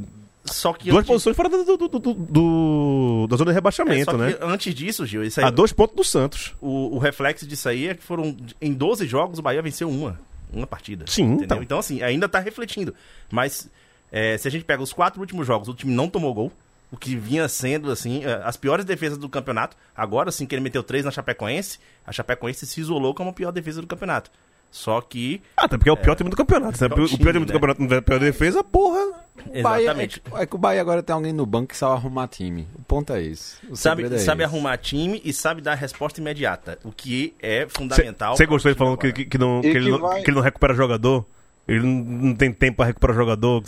[0.44, 1.08] Só que duas antes...
[1.08, 4.36] posições fora do, do, do, do, da zona de rebaixamento, é, né?
[4.40, 6.54] Antes disso, Gil, isso aí, a dois pontos do Santos.
[6.60, 10.18] O, o reflexo disso aí é que foram em 12 jogos o Bahia venceu uma
[10.52, 11.04] uma partida.
[11.06, 11.44] Sim, entendeu?
[11.44, 11.62] Então.
[11.62, 12.94] então, assim, ainda tá refletindo.
[13.30, 13.70] Mas
[14.10, 16.52] é, se a gente pega os quatro últimos jogos, o time não tomou gol.
[16.92, 19.76] O que vinha sendo, assim, é, as piores defesas do campeonato.
[19.96, 23.52] Agora sim que ele meteu três na Chapecoense, a Chapecoense se isolou como a pior
[23.52, 24.30] defesa do campeonato.
[24.70, 25.42] Só que.
[25.56, 26.80] Ah, até porque é o pior é, time do campeonato.
[26.80, 26.86] Né?
[26.86, 27.52] O pior time, do né?
[27.52, 29.24] campeonato não é a pior defesa, porra.
[29.52, 30.22] Exatamente.
[30.32, 32.66] É, é, que o Bahia agora tem alguém no banco que sabe arrumar time.
[32.78, 33.58] O ponto é isso.
[33.74, 36.78] sabe é sabe arrumar time e sabe dar resposta imediata.
[36.84, 38.36] O que é fundamental.
[38.36, 40.74] Você gostou de falando que, que, que, não, que, ele não, que ele não recupera
[40.74, 41.26] jogador?
[41.68, 43.62] Ele não tem tempo para recuperar jogador.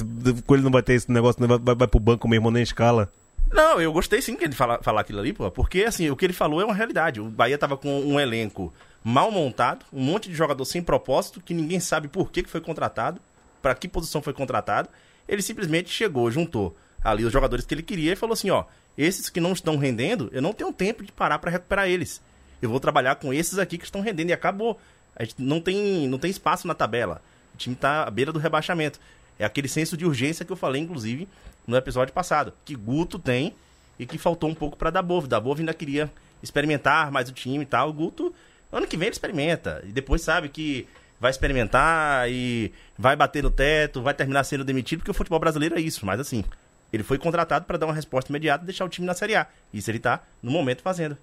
[0.47, 3.11] Com ele não vai ter esse negócio, vai, vai, vai pro banco mesmo, nem escala.
[3.53, 5.51] Não, eu gostei sim que ele falar, falar aquilo ali, pô.
[5.51, 7.21] Porque, assim, o que ele falou é uma realidade.
[7.21, 8.73] O Bahia tava com um elenco
[9.05, 12.61] mal montado, um monte de jogador sem propósito, que ninguém sabe por que, que foi
[12.61, 13.21] contratado,
[13.61, 14.89] para que posição foi contratado.
[15.29, 18.65] Ele simplesmente chegou, juntou ali os jogadores que ele queria e falou assim: ó,
[18.97, 22.21] esses que não estão rendendo, eu não tenho tempo de parar para recuperar eles.
[22.61, 24.79] Eu vou trabalhar com esses aqui que estão rendendo e acabou.
[25.17, 27.21] A gente não tem, não tem espaço na tabela.
[27.55, 29.01] O time está à beira do rebaixamento.
[29.39, 31.29] É aquele senso de urgência que eu falei, inclusive,
[31.67, 33.55] no episódio passado, que Guto tem
[33.99, 35.27] e que faltou um pouco para Dabov.
[35.27, 36.11] Dabov ainda queria
[36.43, 37.91] experimentar mais o time e tal.
[37.91, 38.33] O Guto
[38.73, 39.83] Ano que vem ele experimenta.
[39.87, 40.89] E depois sabe que
[41.23, 45.77] vai experimentar e vai bater no teto, vai terminar sendo demitido, porque o futebol brasileiro
[45.77, 46.05] é isso.
[46.05, 46.45] Mas assim,
[46.93, 49.47] ele foi contratado para dar uma resposta imediata e deixar o time na Série A.
[49.73, 51.17] Isso ele tá, no momento, fazendo.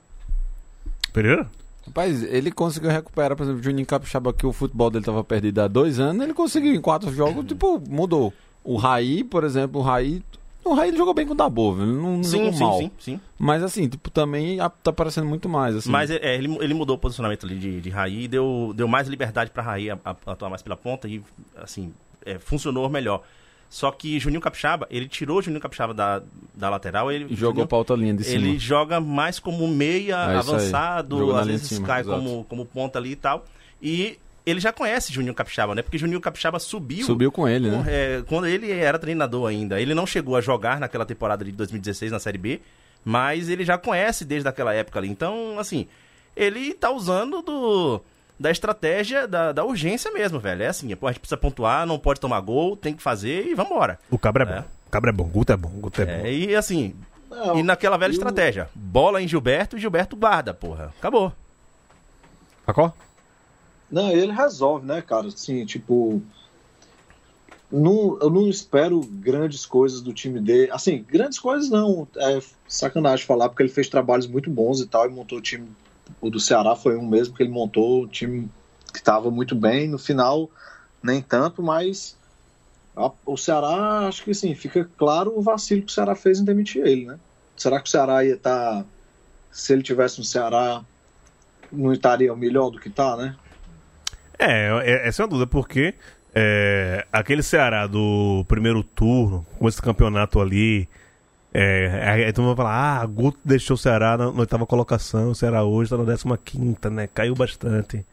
[1.12, 1.45] Pereira?
[1.86, 5.60] Rapaz, ele conseguiu recuperar, por exemplo, o Juninho Capixaba, que o futebol dele tava perdido
[5.60, 8.34] há dois anos, ele conseguiu em quatro jogos, tipo, mudou.
[8.64, 10.24] O Raí, por exemplo, o Raí
[10.72, 12.78] o Raí jogou bem com o Dabo, ele não, não sim, jogou sim, mal.
[12.80, 13.20] sim, sim.
[13.38, 15.76] Mas assim, tipo, também tá parecendo muito mais.
[15.76, 15.89] Assim.
[15.89, 19.51] Mas é, ele, ele mudou o posicionamento ali de, de Raí, deu, deu mais liberdade
[19.51, 19.89] pra Raí
[20.26, 21.22] atuar mais pela ponta e,
[21.57, 21.93] assim,
[22.26, 23.22] é, funcionou melhor.
[23.70, 26.24] Só que Juninho Capixaba, ele tirou o Juninho Capixaba da,
[26.55, 27.11] da lateral.
[27.11, 28.36] Ele e jogou pra outra linha de cima.
[28.36, 32.17] Ele joga mais como meia É avançado, às vezes cima, cai exato.
[32.17, 33.45] como, como ponta ali e tal.
[33.80, 34.17] E
[34.50, 35.82] ele já conhece Juninho Capixaba, né?
[35.82, 37.06] Porque Juninho Capixaba subiu.
[37.06, 37.84] Subiu com ele, né?
[37.88, 39.80] é, quando ele era treinador ainda.
[39.80, 42.62] Ele não chegou a jogar naquela temporada de 2016 na Série B,
[43.04, 45.10] mas ele já conhece desde aquela época ali.
[45.10, 45.88] Então, assim,
[46.36, 48.02] ele tá usando do,
[48.39, 50.64] da estratégia da, da urgência mesmo, velho.
[50.64, 54.00] É assim, a gente precisa pontuar, não pode tomar gol, tem que fazer e vambora.
[54.10, 54.62] O Cabra é, É.
[54.62, 54.68] bom.
[54.88, 55.24] O Cabra é bom.
[55.26, 55.70] Guto é bom.
[55.70, 56.26] Guto é, bom.
[56.26, 56.95] É, e assim,
[57.30, 60.91] Não, e naquela velha e o- estratégia, bola em Gilberto e Gilberto guarda, porra.
[60.97, 61.32] Acabou.
[62.66, 62.93] Facó?
[63.92, 65.28] Não, ele resolve, né, cara?
[65.28, 66.22] Assim, tipo.
[67.72, 70.72] Não, eu não espero grandes coisas do time dele.
[70.72, 72.08] Assim, grandes coisas não.
[72.18, 75.70] É sacanagem falar, porque ele fez trabalhos muito bons e tal, e montou o time.
[76.20, 78.50] O do Ceará foi um mesmo que ele montou, um time
[78.92, 79.88] que estava muito bem.
[79.88, 80.50] No final,
[81.04, 82.18] nem tanto, mas
[83.26, 86.86] o Ceará, acho que sim, fica claro o vacilo que o Ceará fez em demitir
[86.86, 87.20] ele, né?
[87.56, 88.86] Será que o Ceará ia estar.
[89.52, 90.84] se ele tivesse no Ceará,
[91.72, 93.36] não estaria melhor do que tá, né?
[94.40, 95.94] É, é- essa é uma dúvida, porque
[96.34, 100.88] é, aquele Ceará do primeiro turno, com esse campeonato ali,
[101.54, 105.36] é, aí mundo vai falar, ah, Guto deixou o Ceará na, na oitava colocação, o
[105.36, 107.08] Ceará hoje tá na décima quinta, né?
[107.14, 108.06] Caiu bastante.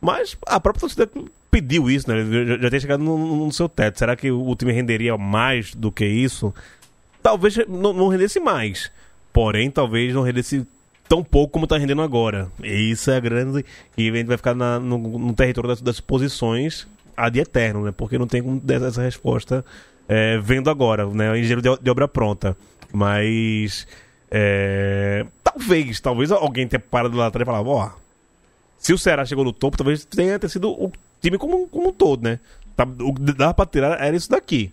[0.00, 1.08] Mas a própria torcida
[1.50, 2.24] pediu isso, né?
[2.46, 3.16] Já, já tem chegado no,
[3.46, 3.98] no- seu teto.
[3.98, 6.52] Será que o time renderia mais do que isso?
[7.22, 8.90] Talvez não, não rendesse mais.
[9.32, 10.66] Porém, talvez não rendesse
[11.12, 12.50] tão pouco como tá rendendo agora.
[12.62, 13.62] E isso é a grande.
[13.98, 17.92] E a gente vai ficar na- no, no território das, das posições ad eterno, né?
[17.94, 19.62] Porque não tem como dar essa resposta
[20.08, 21.38] é, vendo agora, né?
[21.38, 22.56] Engenheiro de, de obra pronta.
[22.90, 23.86] Mas.
[24.30, 27.90] é, talvez, talvez alguém tenha parado lá atrás e falado, ó.
[28.78, 30.90] se o Ceará chegou no topo, talvez tenha ter sido o
[31.20, 32.38] time como, como um todo, né?
[32.74, 34.72] Tá- O que dava pra tirar era isso daqui.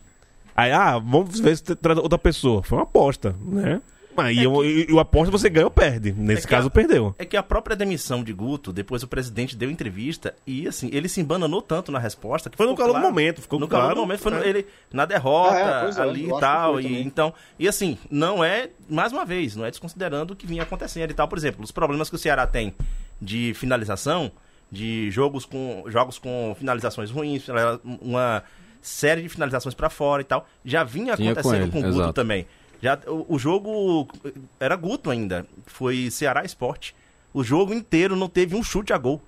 [0.55, 2.63] Aí, ah, vamos ver se traz outra pessoa.
[2.63, 3.81] Foi uma aposta, né?
[4.15, 6.11] Mas e, o- e o aposta você ganha ou perde.
[6.11, 7.15] Nesse É que caso, a- perdeu.
[7.17, 11.07] É que a própria demissão de Guto, depois o presidente deu entrevista e assim, ele
[11.07, 13.83] se embananou tanto na resposta que Foi no calor do claro- momento, ficou no claro.
[13.83, 14.47] calor do momento, foi no- É.
[14.49, 16.77] ele na derrota É, é, ali eu e tal.
[16.79, 20.45] que E, então, e assim, não é, mais uma vez, não é desconsiderando o que
[20.47, 21.27] vinha acontecendo e tal.
[21.27, 22.73] Por exemplo, os problemas que o Ceará tem
[23.21, 24.31] de finalização,
[24.71, 27.45] de jogos com, jogos com finalizações ruins,
[28.01, 28.43] uma
[28.81, 31.83] série de finalizações pra fora e tal, já vinha Tinha com acontecendo ele, com, o
[31.83, 32.13] Guto exato.
[32.13, 32.45] também.
[32.81, 34.07] Já, o, o jogo
[34.59, 36.95] era Guto ainda, foi Ceará Esporte.
[37.33, 39.21] O jogo inteiro não teve um chute a gol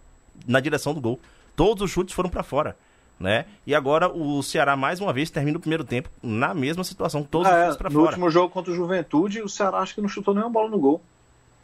[0.47, 1.20] na direção do gol.
[1.56, 2.76] Todos os chutes foram pra fora,
[3.20, 3.45] né?
[3.68, 7.47] E agora o Ceará mais uma vez termina o primeiro tempo na mesma situação, todos
[7.47, 8.08] os É, chutes pra no fora.
[8.08, 11.02] último jogo contra o Juventude, o Ceará acho que não chutou nenhuma bola no gol.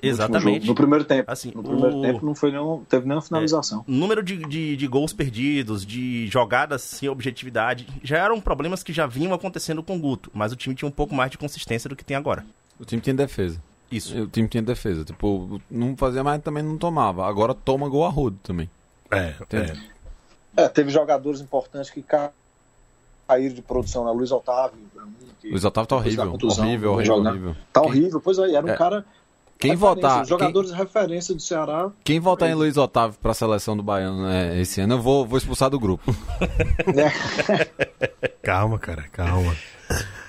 [0.01, 0.53] No Exatamente.
[0.59, 1.31] jogo, No primeiro tempo.
[1.31, 3.83] Assim, no primeiro o- tempo não foi nenhum, teve nenhuma finalização.
[3.87, 9.07] Número de, de, de gols perdidos, de jogadas sem objetividade, já eram problemas que já
[9.07, 11.95] vinham acontecendo com o Guto, mas o time tinha um pouco mais de consistência do
[11.95, 12.45] que tem agora.
[12.79, 13.59] O time tinha defesa.
[13.91, 14.15] Isso.
[14.21, 15.03] O time tinha defesa.
[15.03, 17.25] Tipo, não fazia mais também não tomava.
[17.27, 18.69] Agora toma gol a rodo também.
[19.09, 19.71] É, Entende?
[20.55, 20.63] é.
[20.63, 22.31] É, teve jogadores importantes que ca-
[23.27, 24.11] caíram de produção, né?
[24.11, 24.77] Luiz Otávio.
[24.77, 26.31] mim, que Luiz Otávio tá horrível.
[26.31, 27.29] contusão, horrível, horrível, joga.
[27.29, 27.55] horrível.
[27.73, 28.75] Tá horrível, pois aí, era um É.
[28.77, 29.05] cara.
[29.59, 31.83] Quem votar, jogadores de referência do Ceará.
[32.03, 35.25] quem, quem votar em Luiz Otávio pra seleção do Baiano né, esse ano, eu vou,
[35.25, 36.11] vou expulsar do grupo.
[36.95, 37.11] né?
[38.43, 39.55] Calma, cara, calma.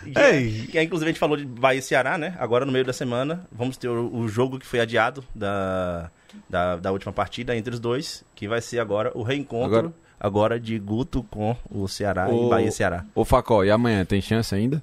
[0.05, 0.67] E é- Ei.
[0.69, 2.35] que é, inclusive a gente falou de Bahia e Ceará, né?
[2.39, 6.11] Agora no meio da semana vamos ter o, o jogo que foi adiado da,
[6.49, 10.61] da, da última partida entre os dois, que vai ser agora o reencontro agora, Agora-
[10.61, 13.05] de Guto com o Ceará O- e Bahia e Ceará.
[13.15, 14.83] Ô Facó, e amanhã tem chance ainda?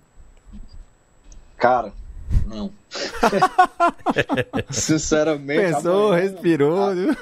[1.57, 1.91] Cara,
[2.47, 2.71] não.
[4.71, 5.73] Sinceramente.
[5.73, 6.93] Pensou, amanhã- respirou.
[6.95, 7.15] viu?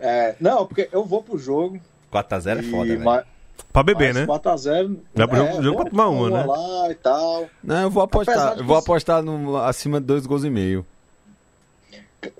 [0.00, 1.80] É, não, porque eu vou pro jogo.
[2.12, 3.24] 4x0 é foda, ma-
[3.72, 4.26] Pra beber, mas né?
[4.26, 4.96] 4x0.
[5.14, 6.44] Vai pro jogo- jogo pra tomar uma, né?
[6.44, 7.48] lá e tal.
[7.64, 8.58] Não, eu vou apostar.
[8.58, 10.84] Eu vou você- apostar no, acima de dois gols e meio.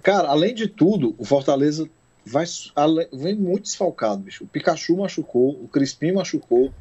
[0.03, 1.89] Cara, além de tudo, o Fortaleza
[2.27, 2.45] vai,
[2.77, 4.45] ale- vem muito desfalcado, bicho.
[4.45, 6.73] O Pikachu machucou, o Crispim machucou,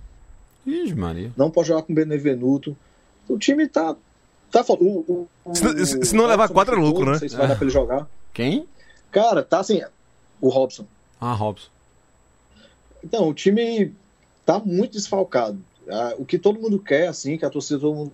[0.67, 1.31] Ixi, Maria.
[1.37, 2.75] não pode jogar com o Benevenuto.
[3.29, 3.95] O time tá.
[4.51, 7.11] Tá fal- o, o, Se- se- se não levar quatro é lucro, né?
[7.13, 8.07] Não sei se vai dar pra ele jogar.
[8.33, 8.67] Quem?
[9.11, 9.81] Cara, tá assim.
[10.39, 10.85] O Robson.
[11.19, 11.69] Ah, Robson.
[13.03, 13.93] Então, o time
[14.45, 15.59] tá muito desfalcado.
[15.89, 18.13] Ah, O que todo mundo quer, assim, que a torcida todo mundo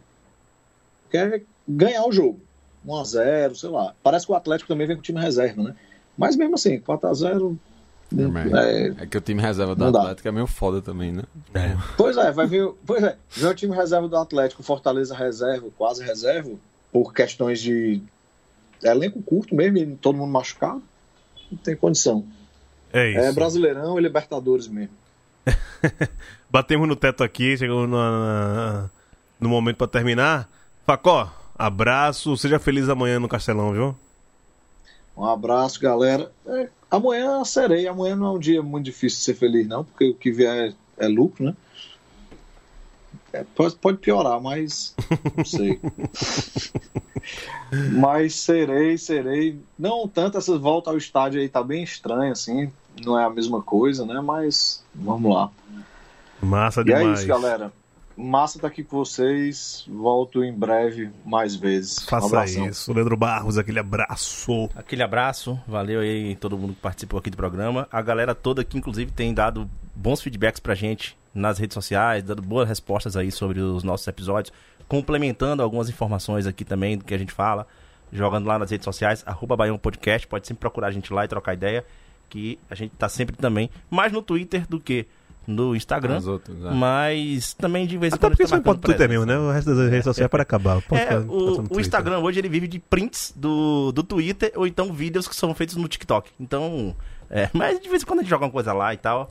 [1.11, 2.39] quer é ganhar o jogo.
[2.85, 3.93] 1x0, sei lá.
[4.01, 5.75] Parece que o Atlético também vem com o time reserva, né?
[6.17, 7.57] Mas mesmo assim, 4x0,
[8.15, 10.29] É, é, que o time reserva do Atlético dá.
[10.29, 11.23] é meio foda também, né?
[11.53, 11.75] É.
[11.97, 12.71] Pois é, vai vir.
[12.85, 16.51] Pois é, ver o time reserva do Atlético, Fortaleza reserva, quase reserva,
[16.91, 18.01] por questões de
[18.81, 20.81] elenco curto mesmo, todo mundo machucado,
[21.51, 22.25] não tem condição.
[22.93, 23.19] É isso.
[23.19, 24.95] É Brasileirão e Libertadores mesmo.
[26.49, 28.89] Batemos no teto aqui, chegamos no,
[29.39, 30.49] no momento para terminar.
[30.85, 33.95] Facó, abraço, seja feliz amanhã no Castelão, viu?
[35.18, 36.32] Um abraço, galera.
[36.45, 37.88] É, amanhã serei.
[37.88, 40.76] Amanhã não é um dia muito difícil de ser feliz, não, porque o que vier
[40.99, 41.55] é, é lucro, né?
[43.34, 44.95] É, pode, pode piorar, mas
[45.36, 45.82] não sei.
[47.99, 49.59] mas serei, serei.
[49.78, 52.72] Não tanto essas voltas ao estádio aí tá bem estranho, assim.
[53.03, 54.22] Não é a mesma coisa, né?
[54.22, 55.49] Mas vamos lá.
[56.41, 57.05] Massa demais.
[57.05, 57.74] E é isso, galera.
[58.18, 59.86] Massa estar tá aqui com vocês.
[59.88, 61.99] Volto em breve mais vezes.
[62.03, 62.91] Faça um isso.
[62.91, 64.70] Leandro Barros, aquele abraço.
[64.76, 65.59] Aquele abraço.
[65.68, 67.88] Valeu aí todo mundo que participou aqui do programa.
[67.91, 72.41] A galera toda aqui, inclusive, tem dado bons feedbacks pra gente nas redes sociais, dando
[72.41, 74.51] boas respostas aí sobre os nossos episódios,
[74.88, 77.68] complementando algumas informações aqui também do que a gente fala,
[78.11, 81.28] jogando lá nas redes sociais, arroba Baião Podcast, pode sempre procurar a gente lá e
[81.28, 81.86] trocar ideia,
[82.30, 85.05] que a gente tá sempre também mais no Twitter do que
[85.47, 86.21] no Instagram.
[86.25, 86.71] Outros, é.
[86.71, 88.33] Mas também de vez em quando.
[88.33, 89.37] Até porque você pode Twitter mesmo, né?
[89.37, 90.81] O resto das redes sociais é para acabar.
[90.81, 94.91] Pode é, o, o Instagram hoje ele vive de prints do, do Twitter ou então
[94.91, 96.29] vídeos que são feitos no TikTok.
[96.37, 96.93] Então,
[97.29, 99.29] é, mas de vez em quando a gente joga uma coisa lá e tal.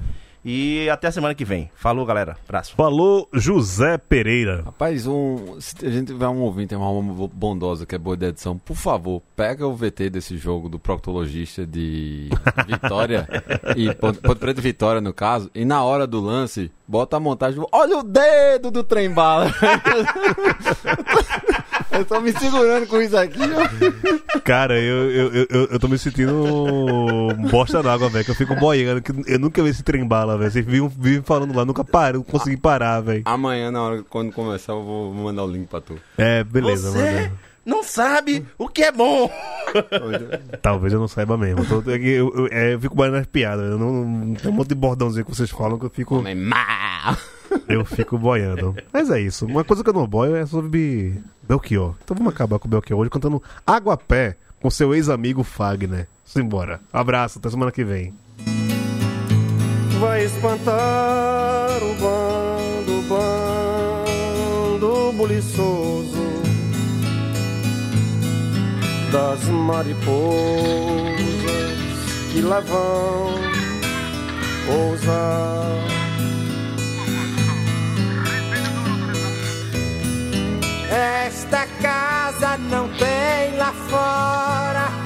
[0.48, 1.68] E até a semana que vem.
[1.74, 2.36] Falou, galera.
[2.44, 2.76] Abraço.
[2.76, 4.62] Falou, José Pereira.
[4.64, 8.26] Rapaz, um, se a gente tiver um ouvinte, uma alma bondosa que é boa de
[8.26, 12.30] edição, por favor, pega o VT desse jogo do proctologista de
[12.64, 13.26] Vitória
[13.74, 17.60] e Ponto Preto Vitória, no caso, e na hora do lance, bota a montagem.
[17.72, 19.52] Olha o dedo do trem bala.
[21.90, 23.40] eu tô me segurando com isso aqui.
[24.44, 28.24] Cara, eu, eu, eu, eu tô me sentindo bosta d'água, velho.
[28.24, 29.02] Que eu fico boiando.
[29.02, 30.50] Que eu nunca vi esse trem bala, velho.
[30.50, 33.22] Vocês vivem, falando lá, nunca paro, não consegui parar, velho.
[33.24, 35.98] Amanhã, na hora quando começar, eu vou mandar o link pra tu.
[36.16, 36.98] É, beleza, Você...
[36.98, 39.28] mano não sabe o que é bom.
[40.62, 41.64] Talvez eu não saiba mesmo.
[41.64, 43.72] Eu, tô, eu, eu, é, eu fico boiando nas piadas.
[43.72, 46.22] Eu não, não, tem um monte de bordãozinho que vocês falam que eu fico.
[47.68, 48.74] Eu fico boiando.
[48.92, 49.46] Mas é isso.
[49.46, 51.94] Uma coisa que eu não boio é sobre Belchior.
[52.02, 56.08] Então vamos acabar com o Belchior hoje cantando Água Pé com seu ex-amigo Fagner.
[56.24, 56.80] Simbora.
[56.92, 58.12] Abraço, até semana que vem.
[60.00, 66.26] Vai espantar o bando, bando buliçoso
[69.10, 70.06] das mariposas
[72.32, 73.30] que lá vão
[74.66, 75.95] pousar
[81.06, 85.05] Esta casa não tem lá fora